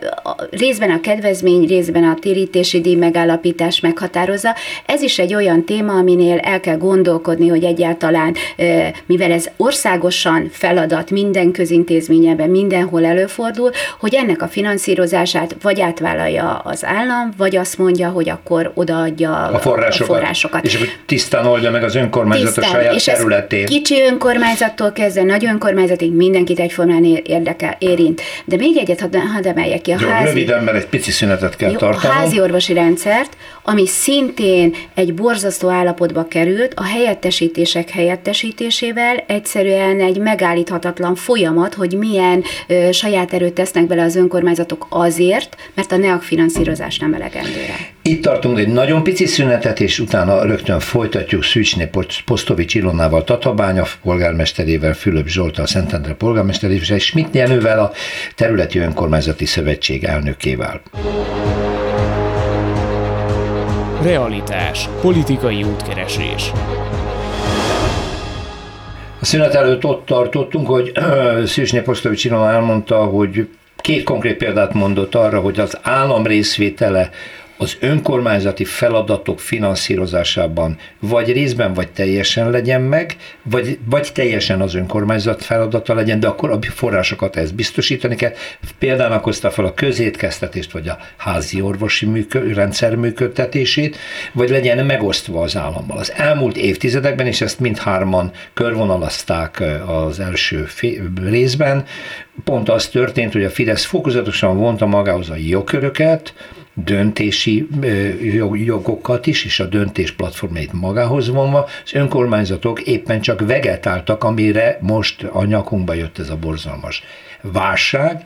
[0.51, 4.55] részben a kedvezmény, részben a térítési díj megállapítás meghatározza.
[4.87, 8.35] Ez is egy olyan téma, aminél el kell gondolkodni, hogy egyáltalán,
[9.07, 16.85] mivel ez országosan feladat minden közintézményeben, mindenhol előfordul, hogy ennek a finanszírozását vagy átvállalja az
[16.85, 20.09] állam, vagy azt mondja, hogy akkor odaadja a forrásokat.
[20.09, 20.65] A forrásokat.
[20.65, 23.67] És tisztán oldja meg az önkormányzat tisztán, a saját és területén.
[23.67, 28.23] Kicsi önkormányzattól kezdve nagy önkormányzatig mindenkit egyformán érdekel, érint.
[28.45, 29.93] De még egyet hadd had emeljek ki.
[29.93, 32.15] A Jó, házi, röviden, mert egy pici szünetet kell tartani.
[32.15, 40.19] A házi orvosi rendszert, ami szintén egy borzasztó állapotba került, a helyettesítések helyettesítésével egyszerűen egy
[40.19, 46.23] megállíthatatlan folyamat, hogy milyen ö, saját erőt tesznek bele az önkormányzatok azért, mert a NEAK
[46.23, 47.93] finanszírozás nem elegendőre.
[48.03, 51.91] Itt tartunk egy nagyon pici szünetet, és utána rögtön folytatjuk Szűcsné
[52.25, 57.93] Posztovics Ilonával, Tatabánya polgármesterével, Fülöp Zsoltal, Szentendre polgármesterével, és Schmidt Jenővel, a
[58.37, 60.83] Területi Önkormányzati Szövetség elnökével.
[64.05, 64.89] Realitás.
[65.01, 66.53] Politikai útkeresés.
[69.21, 70.93] A szünet előtt ott tartottunk, hogy
[71.45, 77.11] Szűcsné Posztovics elmondta, hogy két konkrét példát mondott arra, hogy az állam részvétele
[77.57, 85.45] az önkormányzati feladatok finanszírozásában vagy részben, vagy teljesen legyen meg, vagy, vagy teljesen az önkormányzat
[85.45, 88.33] feladata legyen, de akkor a forrásokat ezt biztosítani kell.
[88.79, 93.97] Például hozta fel a közétkeztetést, vagy a házi orvosi műkö, rendszer működtetését,
[94.33, 95.99] vagy legyen megosztva az állammal.
[95.99, 100.69] Az elmúlt évtizedekben, és ezt mindhárman körvonalazták az első
[101.25, 101.85] részben,
[102.45, 106.35] pont az történt, hogy a Fidesz fokozatosan vonta magához a jogköröket,
[106.75, 107.69] döntési
[108.53, 115.23] jogokat is, és a döntés platformjait magához vonva, az önkormányzatok éppen csak vegetáltak, amire most
[115.23, 117.03] a nyakunkba jött ez a borzalmas
[117.41, 118.25] válság,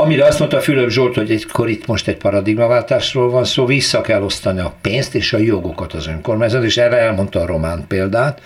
[0.00, 4.22] Amire azt mondta Fülöp Zsolt, hogy egykor itt most egy paradigmaváltásról van szó, vissza kell
[4.22, 8.40] osztani a pénzt és a jogokat az önkormányzat, és erre elmondta a román példát.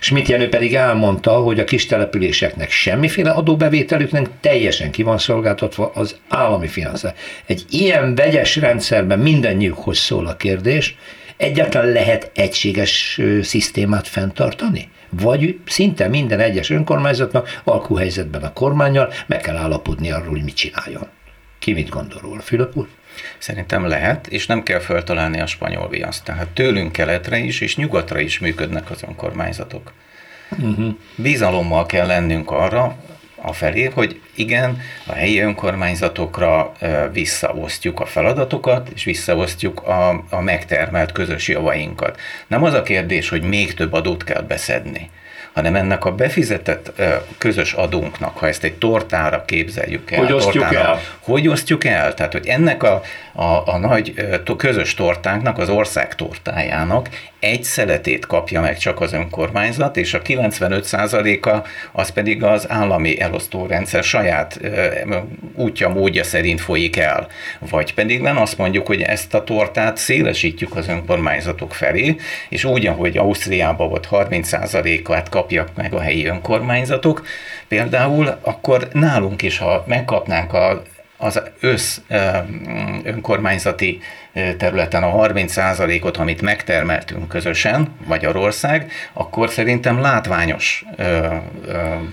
[0.00, 6.16] Schmidt Jenő pedig elmondta, hogy a kis településeknek semmiféle adóbevételüknek teljesen ki van szolgáltatva az
[6.28, 7.20] állami finanszírozás.
[7.46, 10.96] Egy ilyen vegyes rendszerben mindennyiukhoz szól a kérdés,
[11.36, 14.88] egyáltalán lehet egységes szisztémát fenntartani?
[15.10, 21.06] Vagy szinte minden egyes önkormányzatnak alkuhelyzetben a kormányjal meg kell állapodni arról, hogy mit csináljon.
[21.58, 22.88] Ki mit gondol róla, Fülöp úr?
[23.38, 26.24] Szerintem lehet, és nem kell feltalálni a spanyol viaszt.
[26.24, 29.92] Tehát tőlünk keletre is, és nyugatra is működnek az önkormányzatok.
[30.58, 30.94] Uh-huh.
[31.16, 32.96] Bizalommal kell lennünk arra,
[33.42, 36.72] afelé, hogy igen, a helyi önkormányzatokra
[37.12, 42.20] visszaosztjuk a feladatokat, és visszaosztjuk a, a megtermelt közös javainkat.
[42.46, 45.10] Nem az a kérdés, hogy még több adót kell beszedni,
[45.52, 46.92] hanem ennek a befizetett
[47.38, 51.00] közös adónknak, ha ezt egy tortára képzeljük el, hogy osztjuk tortára, el?
[51.20, 52.14] Hogy osztjuk el?
[52.14, 54.14] Tehát, hogy ennek a, a, a nagy
[54.56, 57.08] közös tortánknak, az ország tortájának
[57.40, 64.02] egy szeletét kapja meg csak az önkormányzat, és a 95%-a az pedig az állami elosztórendszer
[64.02, 64.60] saját
[65.54, 67.28] útja, módja szerint folyik el.
[67.70, 72.16] Vagy pedig nem azt mondjuk, hogy ezt a tortát szélesítjük az önkormányzatok felé,
[72.48, 77.22] és úgy, ahogy Ausztriában volt 30%-át kapják meg a helyi önkormányzatok,
[77.68, 80.82] például, akkor nálunk is, ha megkapnánk a
[81.22, 81.98] az össz
[83.02, 84.00] önkormányzati
[84.32, 90.84] területen a 30%-ot, amit megtermeltünk közösen, Magyarország, akkor szerintem látványos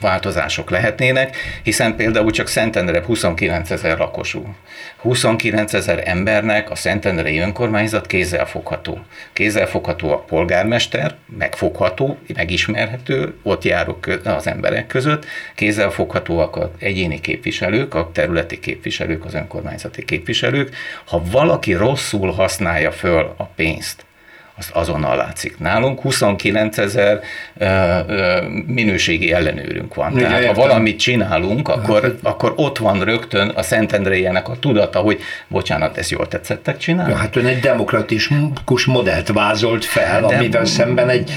[0.02, 4.56] változások lehetnének, hiszen például csak Szentendre 29 ezer lakosú.
[4.98, 9.00] 29 ezer embernek a Szentendrei önkormányzat kézzelfogható.
[9.34, 15.26] Kézzelfogható a polgármester, megfogható, megismerhető, ott járok az emberek között,
[15.56, 20.76] kézzelfoghatóak az egyéni képviselők, a területi képviselők, az önkormányzati képviselők.
[21.06, 21.74] Ha valaki
[22.12, 24.06] rosszul használja föl a pénzt,
[24.58, 25.60] azt azonnal látszik.
[25.60, 27.20] Nálunk 29 ezer
[28.66, 30.14] minőségi ellenőrünk van.
[30.14, 30.56] Ugye, Tehát értem.
[30.56, 35.98] ha valamit csinálunk, akkor, hát, akkor ott van rögtön a Szentendréjenek a tudata, hogy bocsánat,
[35.98, 37.12] ezt jól tetszettek csinálni.
[37.12, 41.32] Ja, hát ön egy demokratikus modellt vázolt fel, de, amivel szemben egy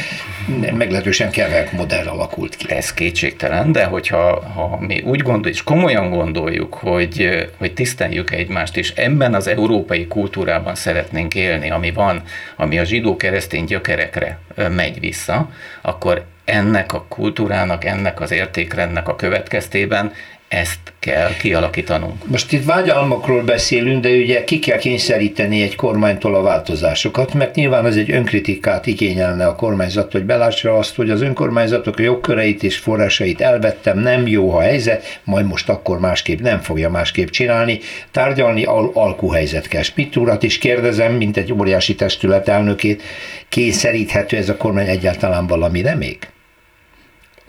[0.72, 2.70] meglehetősen kevert modell alakult ki.
[2.70, 8.76] Ez kétségtelen, de hogyha ha mi úgy gondoljuk, és komolyan gondoljuk, hogy, hogy tiszteljük egymást,
[8.76, 12.22] és ebben az európai kultúrában szeretnénk élni, ami van,
[12.56, 20.12] ami a zsidó-keresztény gyökerekre megy vissza, akkor ennek a kultúrának, ennek az értékrendnek a következtében
[20.50, 22.26] ezt kell kialakítanunk.
[22.26, 27.86] Most itt vágyalmakról beszélünk, de ugye ki kell kényszeríteni egy kormánytól a változásokat, mert nyilván
[27.86, 32.78] ez egy önkritikát igényelne a kormányzat, hogy belássa azt, hogy az önkormányzatok a jogköreit és
[32.78, 37.78] forrásait elvettem, nem jó a helyzet, majd most akkor másképp nem fogja másképp csinálni.
[38.10, 39.82] Tárgyalni al- alkuhelyzet kell.
[39.82, 43.02] Schmidt urat is kérdezem, mint egy óriási testület elnökét,
[43.48, 46.18] kényszeríthető ez a kormány egyáltalán valamire még?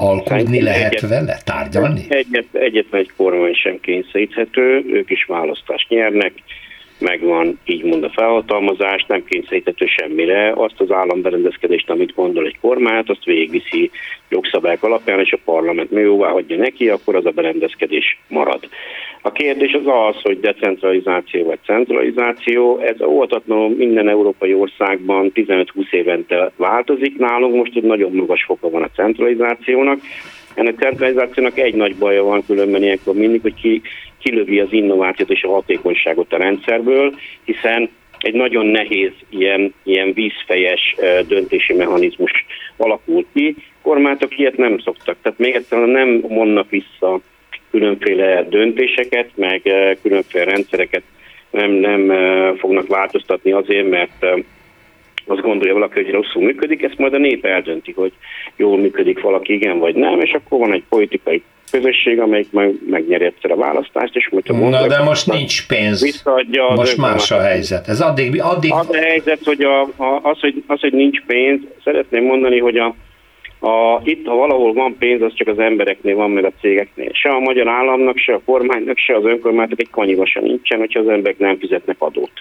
[0.02, 2.06] Alkudni lehet egyet, vele, tárgyalni?
[2.10, 6.34] Egyet, egyetlen egy kormány sem kényszeríthető, ők is választást nyernek,
[7.02, 10.52] megvan így mond a felhatalmazás, nem kényszeríthető semmire.
[10.56, 13.92] Azt az államberendezkedést, amit gondol egy kormányt, azt végigviszi
[14.30, 18.70] jogszabályok alapján, és a parlament mi jóvá hagyja neki, akkor az a berendezkedés marad.
[19.22, 26.52] A kérdés az az, hogy decentralizáció vagy centralizáció, ez óvatatlanul minden európai országban 15-20 évente
[26.56, 30.00] változik, nálunk most egy nagyon magas foka van a centralizációnak,
[30.54, 33.82] ennek centralizációnak egy nagy baja van különben ilyenkor mindig, hogy ki,
[34.20, 40.96] kilövi az innovációt és a hatékonyságot a rendszerből, hiszen egy nagyon nehéz ilyen, ilyen vízfejes
[41.28, 42.32] döntési mechanizmus
[42.78, 43.56] alakult ki.
[43.82, 47.20] Kormányok ilyet nem szoktak, tehát még egyszerűen nem mondnak vissza
[47.72, 49.62] különféle döntéseket, meg
[50.02, 51.04] különféle rendszereket
[51.50, 52.12] nem, nem
[52.58, 54.26] fognak változtatni azért, mert
[55.26, 58.12] azt gondolja valaki, hogy rosszul működik, ezt majd a nép eldönti, hogy
[58.56, 63.26] jól működik valaki, igen vagy nem, és akkor van egy politikai közösség, amelyik meg, megnyeri
[63.26, 66.02] egyszer a választást, és hogyha mondja, Na, de most nincs pénz.
[66.02, 67.88] Visszaadja most más a helyzet.
[67.88, 68.42] Ez addig...
[68.42, 68.72] addig...
[68.74, 72.78] Az a helyzet, hogy a, a, az, hogy, az, hogy nincs pénz, szeretném mondani, hogy
[72.78, 72.96] a,
[73.64, 77.10] a, itt, ha valahol van pénz, az csak az embereknél van, meg a cégeknél.
[77.14, 81.00] Se a magyar államnak, se a kormánynak, se az önkormánynak egy kanyiva sem nincsen, hogyha
[81.00, 82.32] az emberek nem fizetnek adót.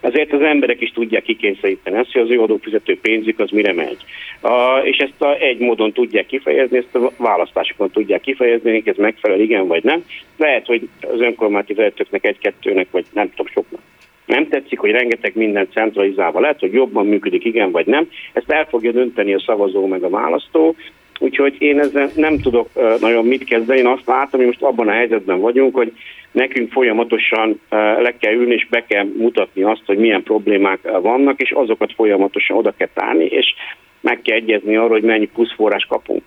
[0.00, 3.96] Ezért az emberek is tudják kikényszeríteni ezt, hogy az ő adófizető pénzük az mire megy.
[4.40, 9.40] A, és ezt a, egy módon tudják kifejezni, ezt a választásokon tudják kifejezni, ez megfelel,
[9.40, 10.04] igen vagy nem.
[10.36, 13.80] Lehet, hogy az önkormányzati vezetőknek egy-kettőnek, vagy nem tudom, soknak
[14.26, 18.08] nem tetszik, hogy rengeteg minden centralizálva lehet, hogy jobban működik, igen vagy nem.
[18.32, 20.74] Ezt el fogja dönteni a szavazó meg a választó,
[21.18, 22.68] úgyhogy én ezzel nem tudok
[23.00, 23.78] nagyon mit kezdeni.
[23.78, 25.92] Én azt látom, hogy most abban a helyzetben vagyunk, hogy
[26.32, 27.60] nekünk folyamatosan
[27.98, 32.56] le kell ülni, és be kell mutatni azt, hogy milyen problémák vannak, és azokat folyamatosan
[32.56, 33.54] oda kell tárni, és
[34.00, 36.22] meg kell egyezni arról, hogy mennyi plusz forrás kapunk.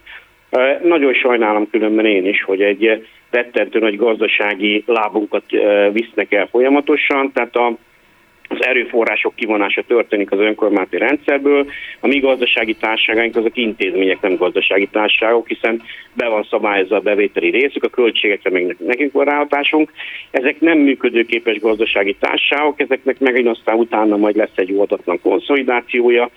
[0.83, 5.43] Nagyon sajnálom különben én is, hogy egy rettentő nagy gazdasági lábunkat
[5.91, 7.77] visznek el folyamatosan, tehát a
[8.59, 11.65] az erőforrások kivonása történik az önkormányzati rendszerből.
[11.99, 15.81] A mi gazdasági társaságaink azok intézmények, nem gazdasági társaságok, hiszen
[16.13, 19.91] be van szabályozva a bevételi részük, a költségekre még nekünk van ráhatásunk.
[20.31, 26.29] Ezek nem működőképes gazdasági társaságok, ezeknek meg aztán utána majd lesz egy oldatlan konszolidációja,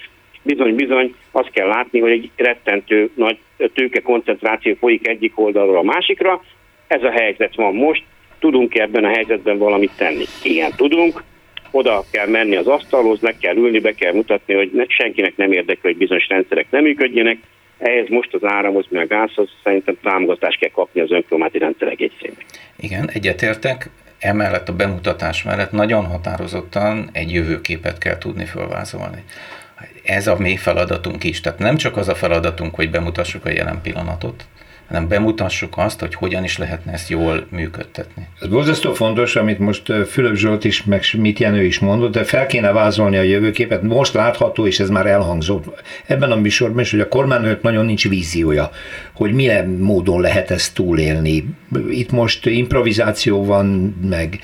[0.43, 3.39] bizony-bizony azt kell látni, hogy egy rettentő nagy
[3.75, 6.43] tőke koncentráció folyik egyik oldalról a másikra.
[6.87, 8.05] Ez a helyzet van most.
[8.39, 10.25] Tudunk ebben a helyzetben valamit tenni?
[10.43, 11.23] Igen, tudunk
[11.71, 15.53] oda kell menni az asztalhoz, meg kell ülni, be kell mutatni, hogy ne, senkinek nem
[15.53, 17.39] érdekel, hogy bizonyos rendszerek nem működjenek.
[17.79, 22.37] Ehhez most az áramhoz, meg a gázhoz szerintem támogatást kell kapni az önkormányzati rendszerek egyszerűen.
[22.81, 23.91] Igen, egyetértek.
[24.19, 29.25] Emellett a bemutatás mellett nagyon határozottan egy jövőképet kell tudni fölvázolni.
[30.05, 31.41] Ez a mi feladatunk is.
[31.41, 34.45] Tehát nem csak az a feladatunk, hogy bemutassuk a jelen pillanatot,
[34.91, 38.27] hanem bemutassuk azt, hogy hogyan is lehetne ezt jól működtetni.
[38.41, 42.47] Ez borzasztó fontos, amit most Fülöp Zsolt is, meg mit Jenő is mondott, de fel
[42.47, 43.83] kéne vázolni a jövőképet.
[43.83, 48.09] Most látható, és ez már elhangzott ebben a műsorban is, hogy a kormánynak nagyon nincs
[48.09, 48.71] víziója,
[49.13, 51.45] hogy milyen módon lehet ezt túlélni.
[51.91, 54.41] Itt most improvizáció van, meg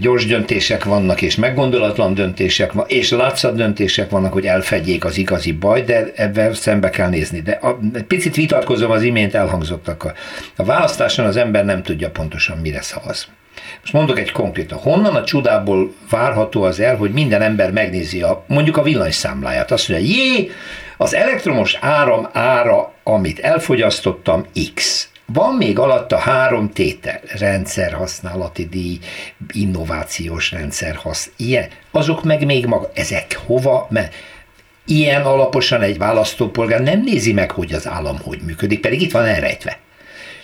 [0.00, 5.52] gyors döntések vannak, és meggondolatlan döntések van, és látszat döntések vannak, hogy elfedjék az igazi
[5.52, 7.40] baj, de ebben szembe kell nézni.
[7.40, 10.12] De a, picit vitatkozom az imént elhangzottak.
[10.56, 13.28] A, választáson az ember nem tudja pontosan, mire szavaz.
[13.80, 14.78] Most mondok egy konkrétan.
[14.78, 19.70] Honnan a csodából várható az el, hogy minden ember megnézi a, mondjuk a villanyszámláját.
[19.70, 20.50] Azt mondja, jé,
[20.96, 28.98] az elektromos áram ára, amit elfogyasztottam, X van még alatta három tétel, rendszer használati díj,
[29.52, 34.14] innovációs rendszer hasz, ilyen, azok meg még maga, ezek hova, mert
[34.86, 39.24] Ilyen alaposan egy választópolgár nem nézi meg, hogy az állam hogy működik, pedig itt van
[39.24, 39.78] elrejtve.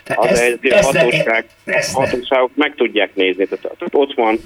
[0.05, 3.47] Tehát ezt, ezt, hatóság, ne, ezt hatóságok meg tudják nézni.
[3.47, 4.39] Tehát, ott van,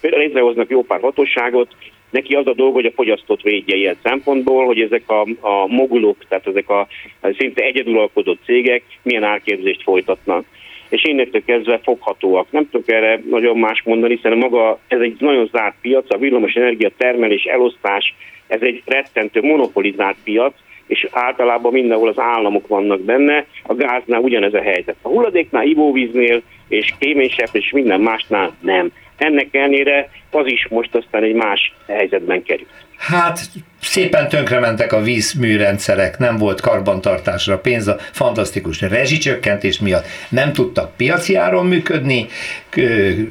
[0.00, 1.68] létrehoznak jó pár hatóságot,
[2.10, 6.16] neki az a dolga, hogy a fogyasztót védje ilyen szempontból, hogy ezek a, a mogulok,
[6.28, 6.80] tehát ezek a,
[7.20, 10.44] a szinte egyedülalkodott cégek milyen árképzést folytatnak
[10.88, 12.46] és innentől kezdve foghatóak.
[12.50, 16.52] Nem tudok erre nagyon más mondani, hiszen maga ez egy nagyon zárt piac, a villamos
[16.52, 18.14] energia termelés, elosztás,
[18.46, 20.54] ez egy rettentő monopolizált piac,
[20.86, 24.96] és általában mindenhol az államok vannak benne, a gáznál ugyanez a helyzet.
[25.02, 28.90] A hulladéknál, ivóvíznél és kéménysepp és minden másnál nem.
[29.16, 32.84] Ennek ellenére az is most aztán egy más helyzetben került.
[32.96, 33.38] Hát
[33.86, 41.34] szépen tönkrementek a vízműrendszerek, nem volt karbantartásra pénz, a fantasztikus rezsicsökkentés miatt nem tudtak piaci
[41.34, 42.26] áron működni,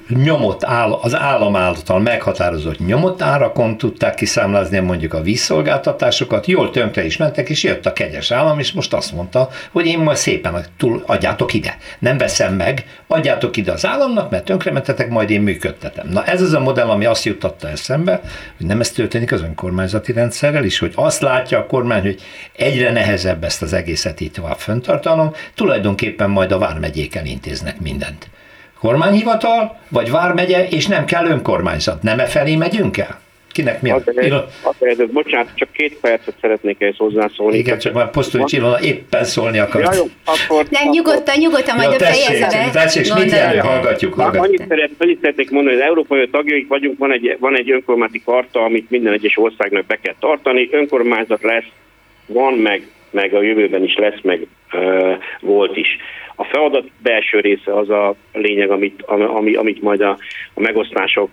[0.07, 7.05] nyomott áll, az állam által meghatározott nyomott árakon tudták kiszámlázni mondjuk a vízszolgáltatásokat, jól tönkre
[7.05, 10.65] is mentek, és jött a kegyes állam, és most azt mondta, hogy én majd szépen
[10.77, 11.77] túl adjátok ide.
[11.99, 16.07] Nem veszem meg, adjátok ide az államnak, mert tönkrementetek, majd én működtetem.
[16.09, 18.21] Na ez az a modell, ami azt juttatta eszembe,
[18.57, 20.11] hogy nem ez történik az önkormányzati
[20.51, 22.21] rendszerrel hogy azt látja a kormány, hogy
[22.55, 28.29] egyre nehezebb ezt az egészet itt tovább föntartanom, tulajdonképpen majd a vármegyéken intéznek mindent.
[28.79, 32.03] Kormányhivatal, vagy vármegye, és nem kell önkormányzat.
[32.03, 33.19] Nem e felé megyünk el?
[33.55, 34.01] Kinek mi a...
[34.61, 37.57] Azért, bocsánat, csak két percet szeretnék ehhez hozzászólni.
[37.57, 39.81] Igen, csak már Posztolcs Ilona éppen szólni akar.
[39.81, 42.69] Ja, jó, akkor, Nem, nyugodtan, nyugodtan, majd ja, a fejezze be.
[42.71, 44.43] Tessék, mit jár, hallgatjuk, hallgatjuk.
[44.43, 48.21] Annyit, szeret, annyit szeretnék mondani, hogy az Európai tagjaik vagyunk, van egy, van egy önkormányzati
[48.25, 50.69] karta, amit minden egyes országnak be kell tartani.
[50.71, 51.69] Önkormányzat lesz,
[52.25, 55.87] van meg, meg a jövőben is lesz, meg uh, volt is.
[56.35, 60.17] A feladat belső része az a lényeg, amit, ami, amit majd a,
[60.53, 61.29] a megosztások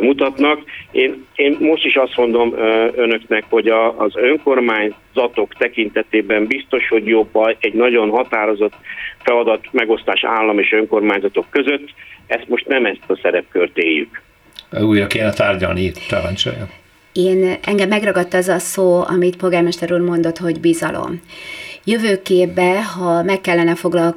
[0.00, 0.62] mutatnak.
[0.90, 2.54] Én, én most is azt mondom
[2.94, 7.30] önöknek, hogy a, az önkormányzatok tekintetében biztos, hogy jobb
[7.60, 8.74] egy nagyon határozott
[9.22, 11.88] feladat megosztás állam és önkormányzatok között.
[12.26, 14.22] Ezt most nem ezt a szerepkört éljük.
[14.80, 16.68] Újra kéne tárgyalni itt, parancsolja.
[17.12, 21.20] Én engem megragadta az a szó, amit polgármester úr mondott, hogy bizalom
[21.88, 23.74] jövőképbe, ha meg kellene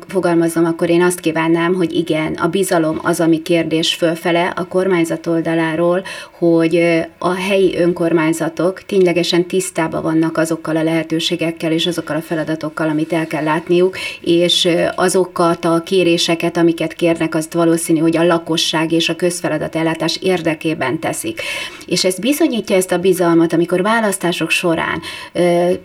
[0.08, 5.28] fogalmaznom, akkor én azt kívánnám, hogy igen, a bizalom az, ami kérdés fölfele a kormányzat
[5.28, 6.04] oldaláról,
[6.38, 13.14] hogy a helyi önkormányzatok ténylegesen tisztában vannak azokkal a lehetőségekkel és azokkal a feladatokkal, amit
[13.14, 19.10] el kell látniuk, és azokat a kéréseket, amiket kérnek, azt valószínű, hogy a lakosság és
[19.10, 21.42] a közfeladat ellátás érdekében teszik.
[21.86, 25.02] És ez bizonyítja ezt a bizalmat, amikor választások során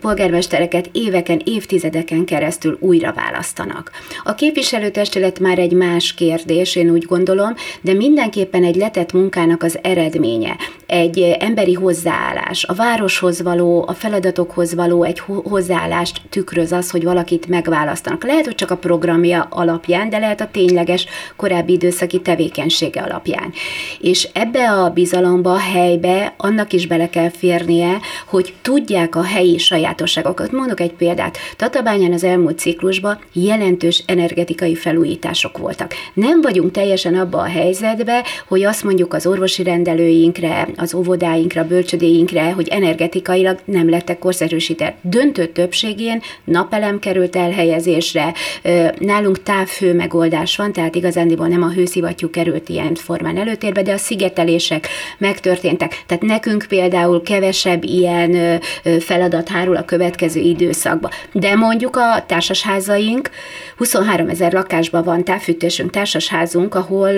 [0.01, 3.91] polgármestereket éveken, évtizedeken évtizedeken keresztül újra választanak.
[4.23, 9.79] A képviselőtestület már egy más kérdés, én úgy gondolom, de mindenképpen egy letett munkának az
[9.81, 17.03] eredménye, egy emberi hozzáállás, a városhoz való, a feladatokhoz való egy hozzáállást tükröz az, hogy
[17.03, 18.23] valakit megválasztanak.
[18.23, 21.05] Lehet, hogy csak a programja alapján, de lehet a tényleges
[21.35, 23.53] korábbi időszaki tevékenysége alapján.
[23.99, 29.57] És ebbe a bizalomba, a helybe annak is bele kell férnie, hogy tudják a helyi
[29.57, 30.51] sajátosságokat.
[30.51, 31.37] Mondok egy példát.
[31.57, 35.93] Tatabányán az elmúlt ciklusban jelentős energetikai felújítások voltak.
[36.13, 42.51] Nem vagyunk teljesen abba a helyzetbe, hogy azt mondjuk az orvosi rendelőinkre, az óvodáinkra, bölcsödéinkre,
[42.51, 44.95] hogy energetikailag nem lettek korszerűsített.
[45.01, 48.33] Döntő többségén napelem került elhelyezésre,
[48.99, 53.97] nálunk távhő megoldás van, tehát igazándiból nem a hőszivattyú került ilyen formán előtérbe, de a
[53.97, 54.87] szigetelések
[55.17, 56.03] megtörténtek.
[56.05, 58.61] Tehát nekünk például kevesebb ilyen
[58.99, 61.09] feladat hárul a következő időszakba.
[61.31, 63.29] De mondjuk a társasházaink,
[63.77, 67.11] 23 ezer lakásban van távfűtésünk, társasházunk, ahol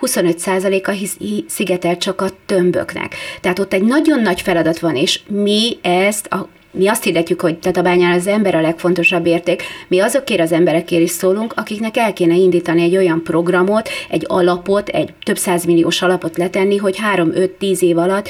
[0.00, 3.14] 25%-a szigetel csak a tömböknek.
[3.40, 7.58] Tehát ott egy nagyon nagy feladat van, és mi ezt a mi azt hirdetjük, hogy
[7.58, 12.34] Tatabányán az ember a legfontosabb érték, mi azokért az emberekért is szólunk, akiknek el kéne
[12.34, 18.28] indítani egy olyan programot, egy alapot, egy több százmilliós alapot letenni, hogy 3-5-10 év alatt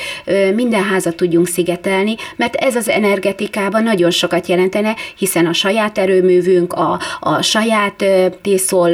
[0.55, 6.73] minden házat tudjunk szigetelni, mert ez az energetikában nagyon sokat jelentene, hiszen a saját erőművünk,
[6.73, 8.05] a, a saját
[8.43, 8.91] Tészol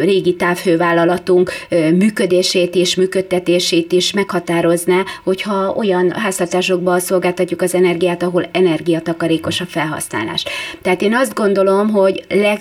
[0.00, 1.52] régi távhővállalatunk
[1.98, 10.44] működését és működtetését is meghatározná, hogyha olyan háztartásokban szolgáltatjuk az energiát, ahol energiatakarékos a felhasználás.
[10.82, 12.60] Tehát én azt gondolom, hogy leg,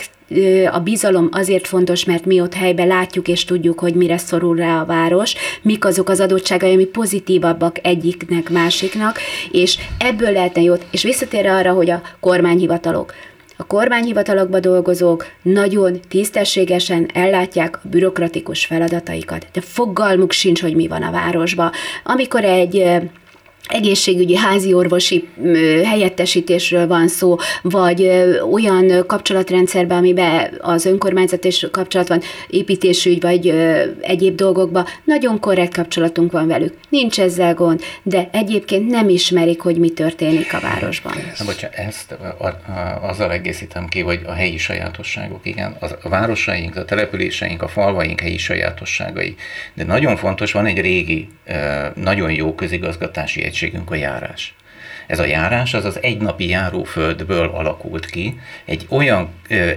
[0.71, 4.81] a bizalom azért fontos, mert mi ott helyben látjuk és tudjuk, hogy mire szorul rá
[4.81, 9.19] a város, mik azok az adottságai, ami pozitívabbak egyiknek, másiknak,
[9.51, 10.85] és ebből lehetne jót.
[10.91, 13.13] És visszatérve arra, hogy a kormányhivatalok,
[13.59, 21.03] a kormányhivatalokban dolgozók nagyon tisztességesen ellátják a bürokratikus feladataikat, de fogalmuk sincs, hogy mi van
[21.03, 21.71] a városban.
[22.03, 22.85] Amikor egy
[23.67, 25.27] egészségügyi házi orvosi
[25.83, 28.11] helyettesítésről van szó, vagy
[28.51, 33.47] olyan kapcsolatrendszerben, amiben az önkormányzat és kapcsolat van, építésügy, vagy
[34.01, 36.73] egyéb dolgokban, nagyon korrekt kapcsolatunk van velük.
[36.89, 41.13] Nincs ezzel gond, de egyébként nem ismerik, hogy mi történik a városban.
[41.37, 42.17] Na, bocsánat, ezt
[43.01, 48.37] azzal egészítem ki, hogy a helyi sajátosságok, igen, a városaink, a településeink, a falvaink helyi
[48.37, 49.35] sajátosságai.
[49.73, 51.29] De nagyon fontos, van egy régi,
[51.95, 54.55] nagyon jó közigazgatási egy segítségünk a járás.
[55.07, 59.29] Ez a járás az az egynapi járóföldből alakult ki, egy olyan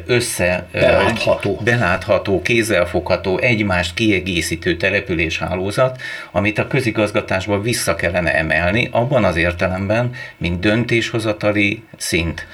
[0.07, 6.01] össze belátható, belátható kézzelfogható, egymást kiegészítő településhálózat,
[6.33, 12.47] amit a közigazgatásban vissza kellene emelni, abban az értelemben, mint döntéshozatali szint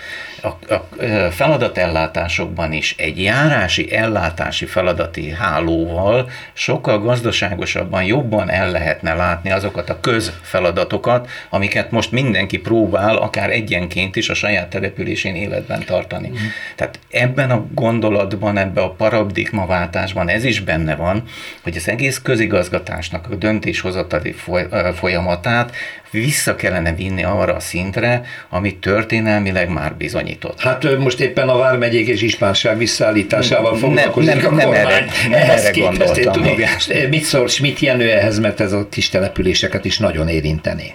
[0.42, 0.88] a, a
[1.30, 10.00] feladatellátásokban is egy járási ellátási feladati hálóval sokkal gazdaságosabban, jobban el lehetne látni azokat a
[10.00, 16.28] közfeladatokat, amiket most mindenki próbál akár egyenként is a saját településén életben tartani.
[16.28, 16.34] Mm.
[16.76, 21.22] Tehát ebben a gondolatban, ebben a paradigmaváltásban ez is benne van,
[21.62, 24.34] hogy az egész közigazgatásnak a döntéshozatali
[24.94, 25.74] folyamatát
[26.10, 30.60] vissza kellene vinni arra a szintre, amit történelmileg már bizonyított.
[30.60, 35.40] Hát most éppen a Vármegyék és Ispánság visszaállításával foglalkozik nem, nem, nem, nem erre, nem
[35.40, 36.32] erre gondoltam.
[36.32, 36.56] Tudom,
[37.10, 40.94] mit szól mit Jenő ehhez, mert ez a kis településeket is nagyon érinteni?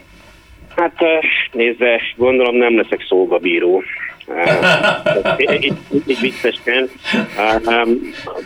[0.76, 0.94] Hát
[1.52, 3.84] nézze, gondolom nem leszek szógabíró.
[5.62, 5.74] Így,
[6.08, 6.90] így viccesken.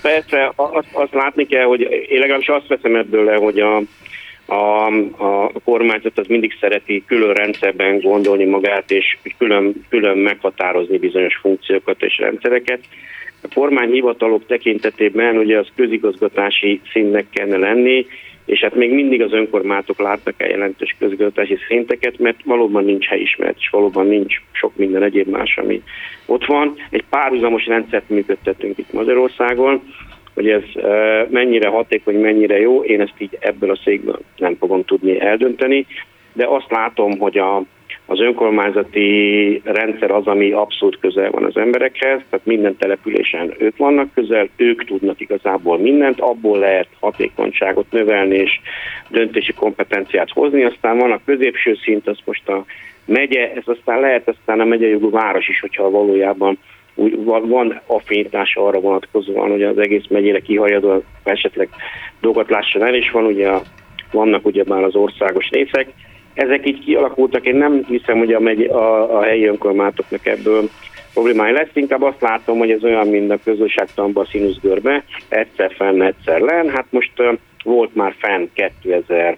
[0.02, 3.82] Persze azt, azt látni kell, hogy én legalábbis azt veszem ebből le, hogy a,
[4.46, 4.86] a,
[5.54, 12.02] a kormányzat az mindig szereti külön rendszerben gondolni magát, és külön, külön meghatározni bizonyos funkciókat
[12.02, 12.80] és rendszereket.
[13.42, 18.06] A kormányhivatalok tekintetében ugye az közigazgatási színnek kellene lenni,
[18.46, 23.56] és hát még mindig az önkormányzatok látnak el jelentős közigazgatási szinteket, mert valóban nincs helyismeret,
[23.58, 25.82] és valóban nincs sok minden egyéb más, ami
[26.26, 26.76] ott van.
[26.90, 29.82] Egy párhuzamos rendszert működtetünk itt Magyarországon,
[30.34, 30.64] hogy ez
[31.30, 35.86] mennyire hatékony, mennyire jó, én ezt így ebből a székből nem fogom tudni eldönteni,
[36.34, 37.64] de azt látom, hogy a,
[38.06, 44.14] az önkormányzati rendszer az, ami abszolút közel van az emberekhez, tehát minden településen ők vannak
[44.14, 48.60] közel, ők tudnak igazából mindent, abból lehet hatékonyságot növelni és
[49.10, 52.66] döntési kompetenciát hozni, aztán van a középső szint, az most a
[53.06, 56.58] megye, ez aztán lehet aztán a megyejogú város is, hogyha valójában
[56.96, 61.70] úgy van affinitása arra vonatkozóan, hogy az egész megyére kihajadó esetleg
[62.22, 63.52] dolgot lásson el, és van ugye,
[64.12, 65.88] vannak ugye már az országos részek.
[66.36, 70.70] Ezek így kialakultak, én nem hiszem, hogy a, megy, a, a helyi önkormányzatoknak ebből
[71.14, 76.02] problémája lesz, inkább azt látom, hogy ez olyan, mint a közösségtamba a színuszgörbe, egyszer fenn,
[76.02, 76.70] egyszer len.
[76.70, 79.38] Hát most uh, volt már fenn 2000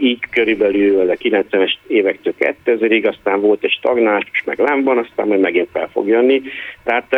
[0.00, 5.68] így körülbelül a 90-es évektől 2000-ig, aztán volt egy stagnás, meg lámban, aztán majd megint
[5.72, 6.42] fel fog jönni.
[6.84, 7.16] Tehát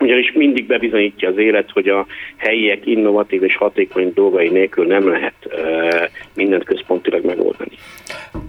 [0.00, 5.34] ugyanis mindig bebizonyítja az élet, hogy a helyiek innovatív és hatékony dolgai nélkül nem lehet
[6.34, 7.70] mindent központilag megoldani.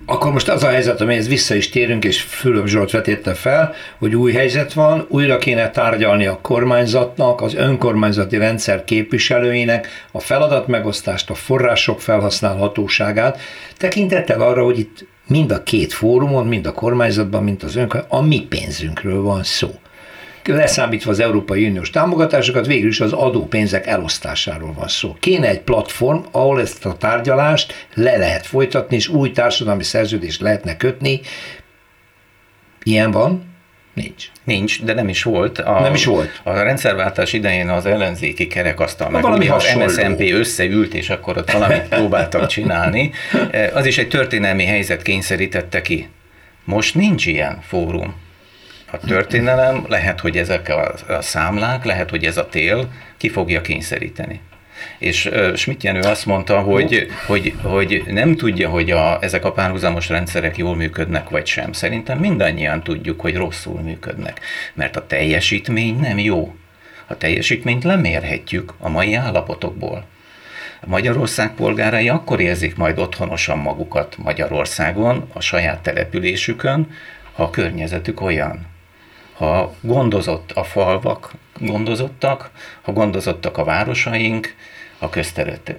[0.06, 4.16] Akkor most az a helyzet, amihez vissza is térünk, és Fülöp Zsolt vetétte fel, hogy
[4.16, 11.34] új helyzet van, újra kéne tárgyalni a kormányzatnak, az önkormányzati rendszer képviselőinek a feladatmegosztást, a
[11.34, 13.40] források felhasználhatóságát,
[13.78, 18.28] tekintettel arra, hogy itt mind a két fórumon, mind a kormányzatban, mind az önkormányzatban a
[18.28, 19.70] mi pénzünkről van szó
[20.48, 25.16] leszámítva az Európai Uniós támogatásokat, végül is az adópénzek elosztásáról van szó.
[25.20, 30.78] Kéne egy platform, ahol ezt a tárgyalást le lehet folytatni, és új társadalmi szerződést lehetne
[30.78, 31.20] kötni.
[32.84, 33.50] Ilyen van?
[33.94, 34.32] Nincs.
[34.44, 35.58] Nincs, de nem is volt.
[35.60, 36.42] A, nem is volt.
[36.44, 41.88] A rendszerváltás idején az ellenzéki kerekasztal meg valami az MSZMP összeült, és akkor ott valamit
[41.98, 43.12] próbáltak csinálni.
[43.74, 46.10] Az is egy történelmi helyzet kényszerítette ki.
[46.64, 48.16] Most nincs ilyen fórum
[48.92, 53.62] a történelem, lehet, hogy ezek a, a számlák, lehet, hogy ez a tél ki fogja
[53.62, 54.40] kényszeríteni.
[54.98, 59.52] És uh, Schmidt Jenő azt mondta, hogy, hogy, hogy nem tudja, hogy a, ezek a
[59.52, 61.72] párhuzamos rendszerek jól működnek, vagy sem.
[61.72, 64.40] Szerintem mindannyian tudjuk, hogy rosszul működnek,
[64.74, 66.56] mert a teljesítmény nem jó.
[67.08, 70.06] A teljesítményt lemérhetjük a mai állapotokból.
[70.86, 76.88] Magyarország polgárai akkor érzik majd otthonosan magukat Magyarországon, a saját településükön,
[77.34, 78.71] ha a környezetük olyan
[79.34, 82.50] ha gondozott a falvak, gondozottak,
[82.82, 84.56] ha gondozottak a városaink,
[85.04, 85.10] a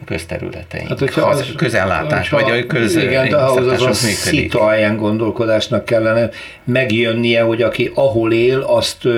[0.05, 3.93] közterületeink, hát, hogyha az, az közellátás, hogyha, vagy a köz Igen, de ahhoz az a
[3.93, 6.31] szita ilyen gondolkodásnak kellene
[6.65, 9.09] megjönnie, hogy aki ahol él, azt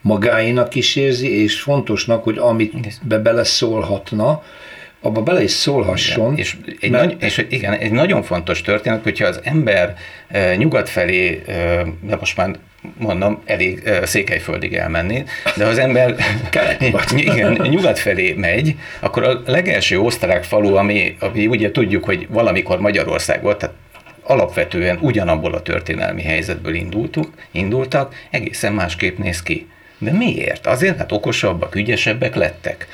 [0.00, 4.42] magáinak is érzi, és fontosnak, hogy amit be beleszólhatna,
[5.00, 6.32] abba bele is szólhasson.
[6.32, 6.36] Igen.
[6.36, 7.04] És, egy mert...
[7.04, 9.96] nagy, és igen, egy nagyon fontos történet, hogyha az ember
[10.28, 12.50] e, nyugat felé, e, de most már
[12.98, 15.24] mondom, elég székelyföldig elmenni,
[15.56, 16.14] de ha az ember
[17.16, 22.80] igen, nyugat felé megy, akkor a legelső osztrák falu, ami, ami ugye tudjuk, hogy valamikor
[22.80, 23.74] Magyarország volt, tehát
[24.22, 29.68] alapvetően ugyanabból a történelmi helyzetből indultuk, indultak, egészen másképp néz ki.
[29.98, 30.66] De miért?
[30.66, 32.86] Azért, hát okosabbak, ügyesebbek lettek?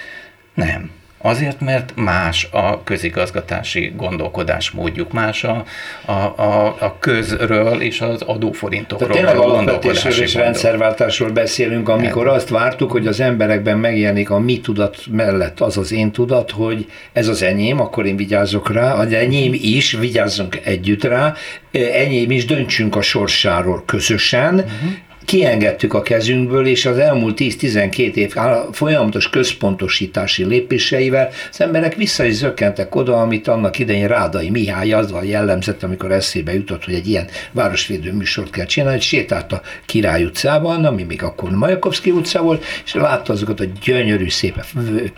[0.54, 0.90] Nem.
[1.22, 5.64] Azért, mert más a közigazgatási gondolkodásmódjuk, más a,
[6.04, 9.10] a, a, a közről és az adóforintokról.
[9.10, 14.60] Tehát tényleg alapvetésről és rendszerváltásról beszélünk, amikor azt vártuk, hogy az emberekben megjelenik a mi
[14.60, 19.12] tudat mellett az az én tudat, hogy ez az enyém, akkor én vigyázok rá, az
[19.12, 21.34] enyém is, vigyázzunk együtt rá,
[21.72, 24.90] enyém is, döntsünk a sorsáról közösen, uh-huh
[25.30, 28.34] kiengedtük a kezünkből, és az elmúlt 10-12 év
[28.72, 35.24] folyamatos központosítási lépéseivel az emberek vissza is zökkentek oda, amit annak idején Rádai Mihály azzal
[35.24, 40.24] jellemzett, amikor eszébe jutott, hogy egy ilyen városvédő műsort kell csinálni, hogy sétált a Király
[40.24, 44.64] utcában, ami még akkor Majakovszki utca volt, és látta azokat a gyönyörű, szép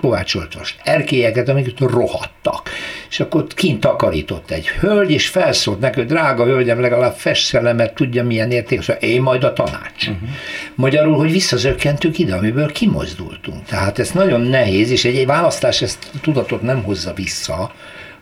[0.00, 2.70] kovácsoltos erkélyeket, amik rohadtak.
[3.12, 8.24] És akkor kint takarított egy hölgy, és felszólt neki, hogy drága hölgyem, legalább fesselemet tudja
[8.24, 10.08] milyen érték, szóval én majd a tanács.
[10.08, 10.28] Uh-huh.
[10.74, 13.64] Magyarul, hogy visszazökkentünk ide, amiből kimozdultunk.
[13.64, 17.72] Tehát ez nagyon nehéz, és egy, egy választás ezt tudatot nem hozza vissza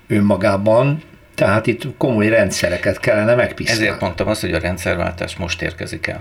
[0.09, 1.03] önmagában,
[1.41, 3.83] tehát itt komoly rendszereket kellene megpiszkálni.
[3.83, 6.21] Ezért mondtam azt, hogy a rendszerváltás most érkezik el.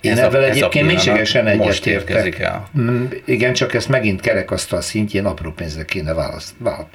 [0.00, 2.38] Én ez ebben egyébként mélységesen egyetértek.
[2.38, 2.68] el.
[2.78, 6.86] Mm, igen, csak ezt megint kerekasztal szintjén apró pénzre kéne választ, vált,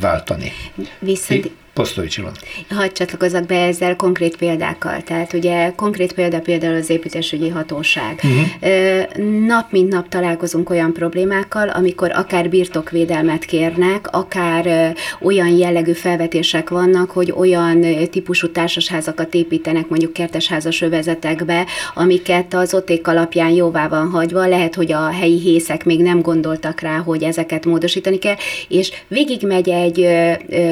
[0.00, 0.52] váltani.
[0.98, 2.32] Viszont Posztovics Ilona.
[2.68, 5.02] Hadd csatlakozzak be ezzel konkrét példákkal.
[5.02, 8.20] Tehát ugye konkrét példa például az építésügyi hatóság.
[8.24, 9.46] Uh-huh.
[9.46, 17.10] Nap mint nap találkozunk olyan problémákkal, amikor akár birtokvédelmet kérnek, akár olyan jellegű felvetések vannak,
[17.10, 24.46] hogy olyan típusú társasházakat építenek mondjuk kertesházas övezetekbe, amiket az oték alapján jóvá van hagyva,
[24.46, 28.36] lehet, hogy a helyi hészek még nem gondoltak rá, hogy ezeket módosítani kell,
[28.68, 30.08] és végigmegy egy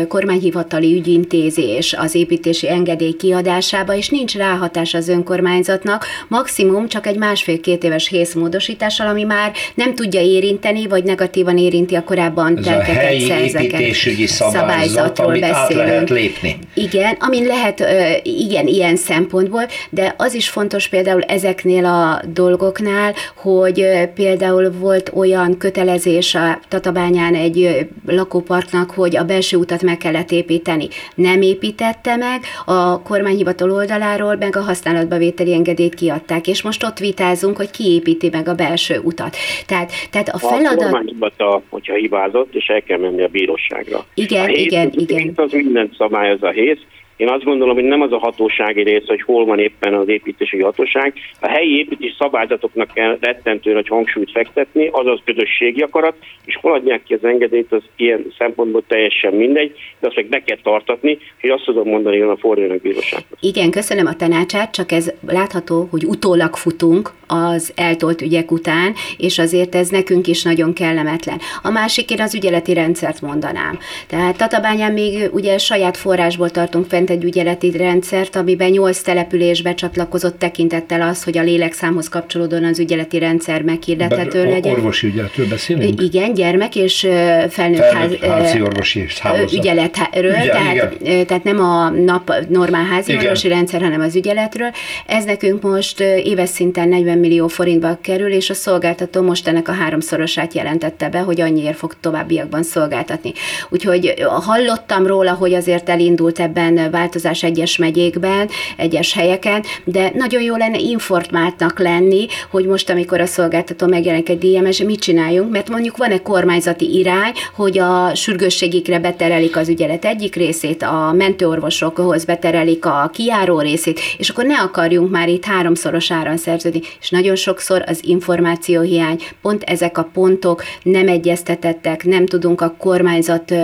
[0.08, 7.84] kormányhivatali ügyintézés az építési engedély kiadásába, és nincs ráhatás az önkormányzatnak, maximum csak egy másfél-két
[7.84, 14.26] éves hészmódosítással, ami már nem tudja érinteni, vagy negatívan érinti a korábban a helyi építésügyi
[14.26, 15.88] szabályzatról amit beszélünk.
[15.88, 16.58] lehet lépni.
[16.74, 17.84] Igen, amin lehet,
[18.22, 25.58] igen, ilyen szempontból, de az is fontos például ezeknél a dolgoknál, hogy például volt olyan
[25.58, 31.28] kötelezés a Tatabányán egy lakóparknak, hogy a belső utat meg kellett építeni építeni.
[31.28, 36.98] Nem építette meg, a kormányhivatal oldaláról meg a használatba vételi engedélyt kiadták, és most ott
[36.98, 39.36] vitázunk, hogy ki építi meg a belső utat.
[39.66, 40.80] Tehát, tehát a feladat...
[40.80, 44.04] A kormányhivatal, hogyha hibázott, és el kell menni a bíróságra.
[44.14, 45.32] Igen, a igen, igen.
[45.36, 46.80] Az mindent szabályoz a hész,
[47.24, 50.60] én azt gondolom, hogy nem az a hatósági rész, hogy hol van éppen az építési
[50.60, 51.12] hatóság.
[51.40, 56.14] A helyi építési szabályzatoknak kell rettentően nagy hangsúlyt fektetni, azaz közösségi akarat,
[56.44, 60.42] és hol adják ki az engedélyt, az ilyen szempontból teljesen mindegy, de azt meg be
[60.42, 63.38] kell tartatni, hogy azt tudom mondani, hogy a fordulnak bírósághoz.
[63.40, 69.38] Igen, köszönöm a tanácsát, csak ez látható, hogy utólag futunk az eltolt ügyek után, és
[69.38, 71.38] azért ez nekünk is nagyon kellemetlen.
[71.62, 73.78] A másik, én az ügyeleti rendszert mondanám.
[74.08, 80.38] Tehát Tatabányán még ugye saját forrásból tartunk fent egy ügyeleti rendszert, amiben nyolc településbe csatlakozott
[80.38, 84.72] tekintettel az, hogy a lélekszámhoz kapcsolódóan az ügyeleti rendszer meghirdethető legyen.
[84.72, 86.02] Orvosi ügyeletről beszélünk?
[86.02, 87.08] Igen, gyermek és
[87.48, 89.06] felnőtt, ház, házi orvosi
[89.52, 90.96] ügyeletről, Ügye, tehát,
[91.26, 93.24] tehát nem a nap normál házi igen.
[93.24, 94.70] orvosi rendszer, hanem az ügyeletről.
[95.06, 99.72] Ez nekünk most éves szinten 40 millió forintba kerül, és a szolgáltató most ennek a
[99.72, 103.32] háromszorosát jelentette be, hogy annyiért fog továbbiakban szolgáltatni.
[103.68, 110.56] Úgyhogy hallottam róla, hogy azért elindult ebben változás egyes megyékben, egyes helyeken, de nagyon jó
[110.56, 115.96] lenne informáltnak lenni, hogy most, amikor a szolgáltató megjelenik egy DMS, mit csináljunk, mert mondjuk
[115.96, 122.86] van egy kormányzati irány, hogy a sürgősségikre beterelik az ügyelet egyik részét, a mentőorvosokhoz beterelik
[122.86, 127.84] a kiáró részét, és akkor ne akarjunk már itt háromszoros áron szerződni, és nagyon sokszor
[127.86, 133.54] az információhiány, pont ezek a pontok nem egyeztetettek, nem tudunk a kormányzat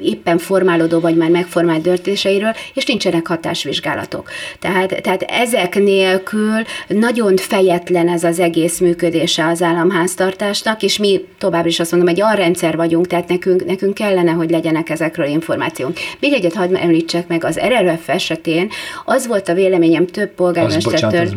[0.00, 4.30] éppen formálódó vagy már megformált döntéseiről, és nincsenek hatásvizsgálatok.
[4.58, 11.66] Tehát, tehát ezek nélkül nagyon fejetlen ez az egész működése az államháztartásnak, és mi tovább
[11.66, 15.98] is azt mondom, egy arrendszer vagyunk, tehát nekünk, nekünk kellene, hogy legyenek ezekről információnk.
[16.20, 18.70] Még egyet hadd említsek meg, az RRF esetén
[19.04, 21.28] az volt a véleményem több polgármestertől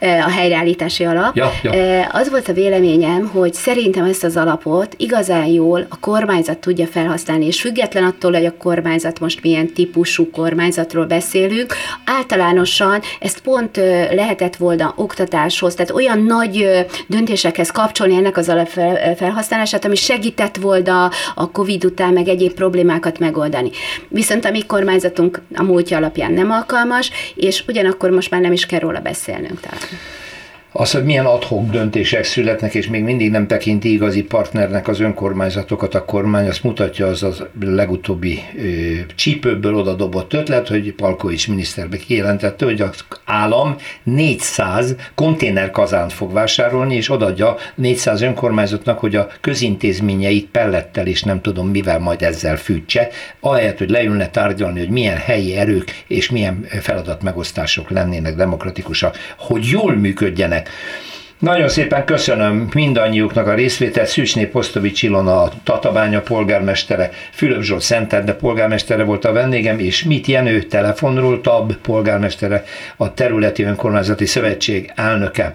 [0.00, 2.02] a helyreállítási alap, ja, ja.
[2.04, 7.46] az volt a véleményem, hogy szerintem ezt az alapot igazán jól a kormányzat tudja felhasználni,
[7.46, 11.74] és független attól, hogy a kormányzat most milyen típusú kormányzatról beszélünk,
[12.04, 13.76] általánosan ezt pont
[14.10, 18.68] lehetett volna oktatáshoz, tehát olyan nagy döntésekhez kapcsolni ennek az alap
[19.16, 23.70] felhasználását, ami segített volna a COVID után meg egyéb problémákat megoldani.
[24.08, 28.66] Viszont a mi kormányzatunk a múltja alapján nem alkalmas, és ugyanakkor most már nem is
[28.66, 29.60] kell róla beszélnünk.
[29.60, 29.88] Tehát.
[30.74, 35.94] Az, hogy milyen adhok döntések születnek, és még mindig nem tekinti igazi partnernek az önkormányzatokat
[35.94, 38.62] a kormány, azt mutatja az a legutóbbi ö,
[39.14, 46.94] csípőből oda dobott ötlet, hogy Palkovics miniszterbe kijelentette, hogy az állam 400 konténerkazánt fog vásárolni,
[46.94, 53.08] és odaadja 400 önkormányzatnak, hogy a közintézményeit pellettel és nem tudom mivel majd ezzel fűtse,
[53.40, 59.94] ahelyett, hogy leülne tárgyalni, hogy milyen helyi erők és milyen feladatmegosztások lennének demokratikusak, hogy jól
[59.94, 60.60] működjenek
[61.42, 64.08] nagyon szépen köszönöm mindannyiuknak a részvételt.
[64.08, 70.26] Szűcsné Posztovics Ilona, a Tatabánya polgármestere, Fülöp Zsolt Szentende polgármestere volt a vendégem, és Mit
[70.26, 72.64] Jenő telefonról TAB polgármestere,
[72.96, 75.54] a Területi Önkormányzati Szövetség elnöke.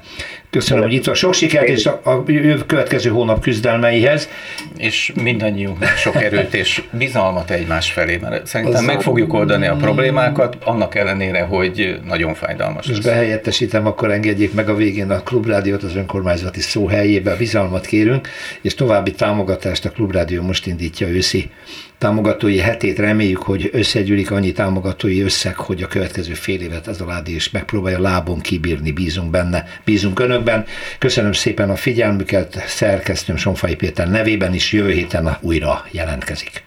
[0.49, 1.15] Köszönöm, hogy itt van.
[1.15, 2.23] Sok sikert és a, a
[2.67, 4.29] következő hónap küzdelmeihez.
[4.77, 10.57] És mindannyiunknak sok erőt és bizalmat egymás felé, mert szerintem meg fogjuk oldani a problémákat,
[10.63, 12.87] annak ellenére, hogy nagyon fájdalmas.
[12.87, 18.29] És behelyettesítem, akkor engedjék meg a végén a Klubrádiót az önkormányzati szó helyébe, bizalmat kérünk,
[18.61, 21.49] és további támogatást a Klubrádió most indítja őszi
[21.97, 22.99] támogatói hetét.
[22.99, 27.49] Reméljük, hogy összegyűlik annyi támogatói összeg, hogy a következő fél évet ez a ládi is
[27.49, 28.91] megpróbálja lábon kibírni.
[28.91, 30.65] Bízunk benne, bízunk önökben.
[30.99, 32.63] Köszönöm szépen a figyelmüket.
[32.67, 36.65] Szerkesztőm Sonfai Péter nevében is jövő héten újra jelentkezik.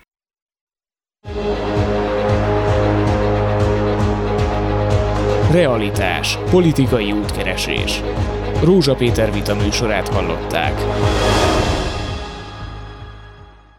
[5.53, 6.39] Realitás.
[6.51, 8.03] Politikai útkeresés.
[8.63, 10.73] Rózsa Péter vita műsorát hallották.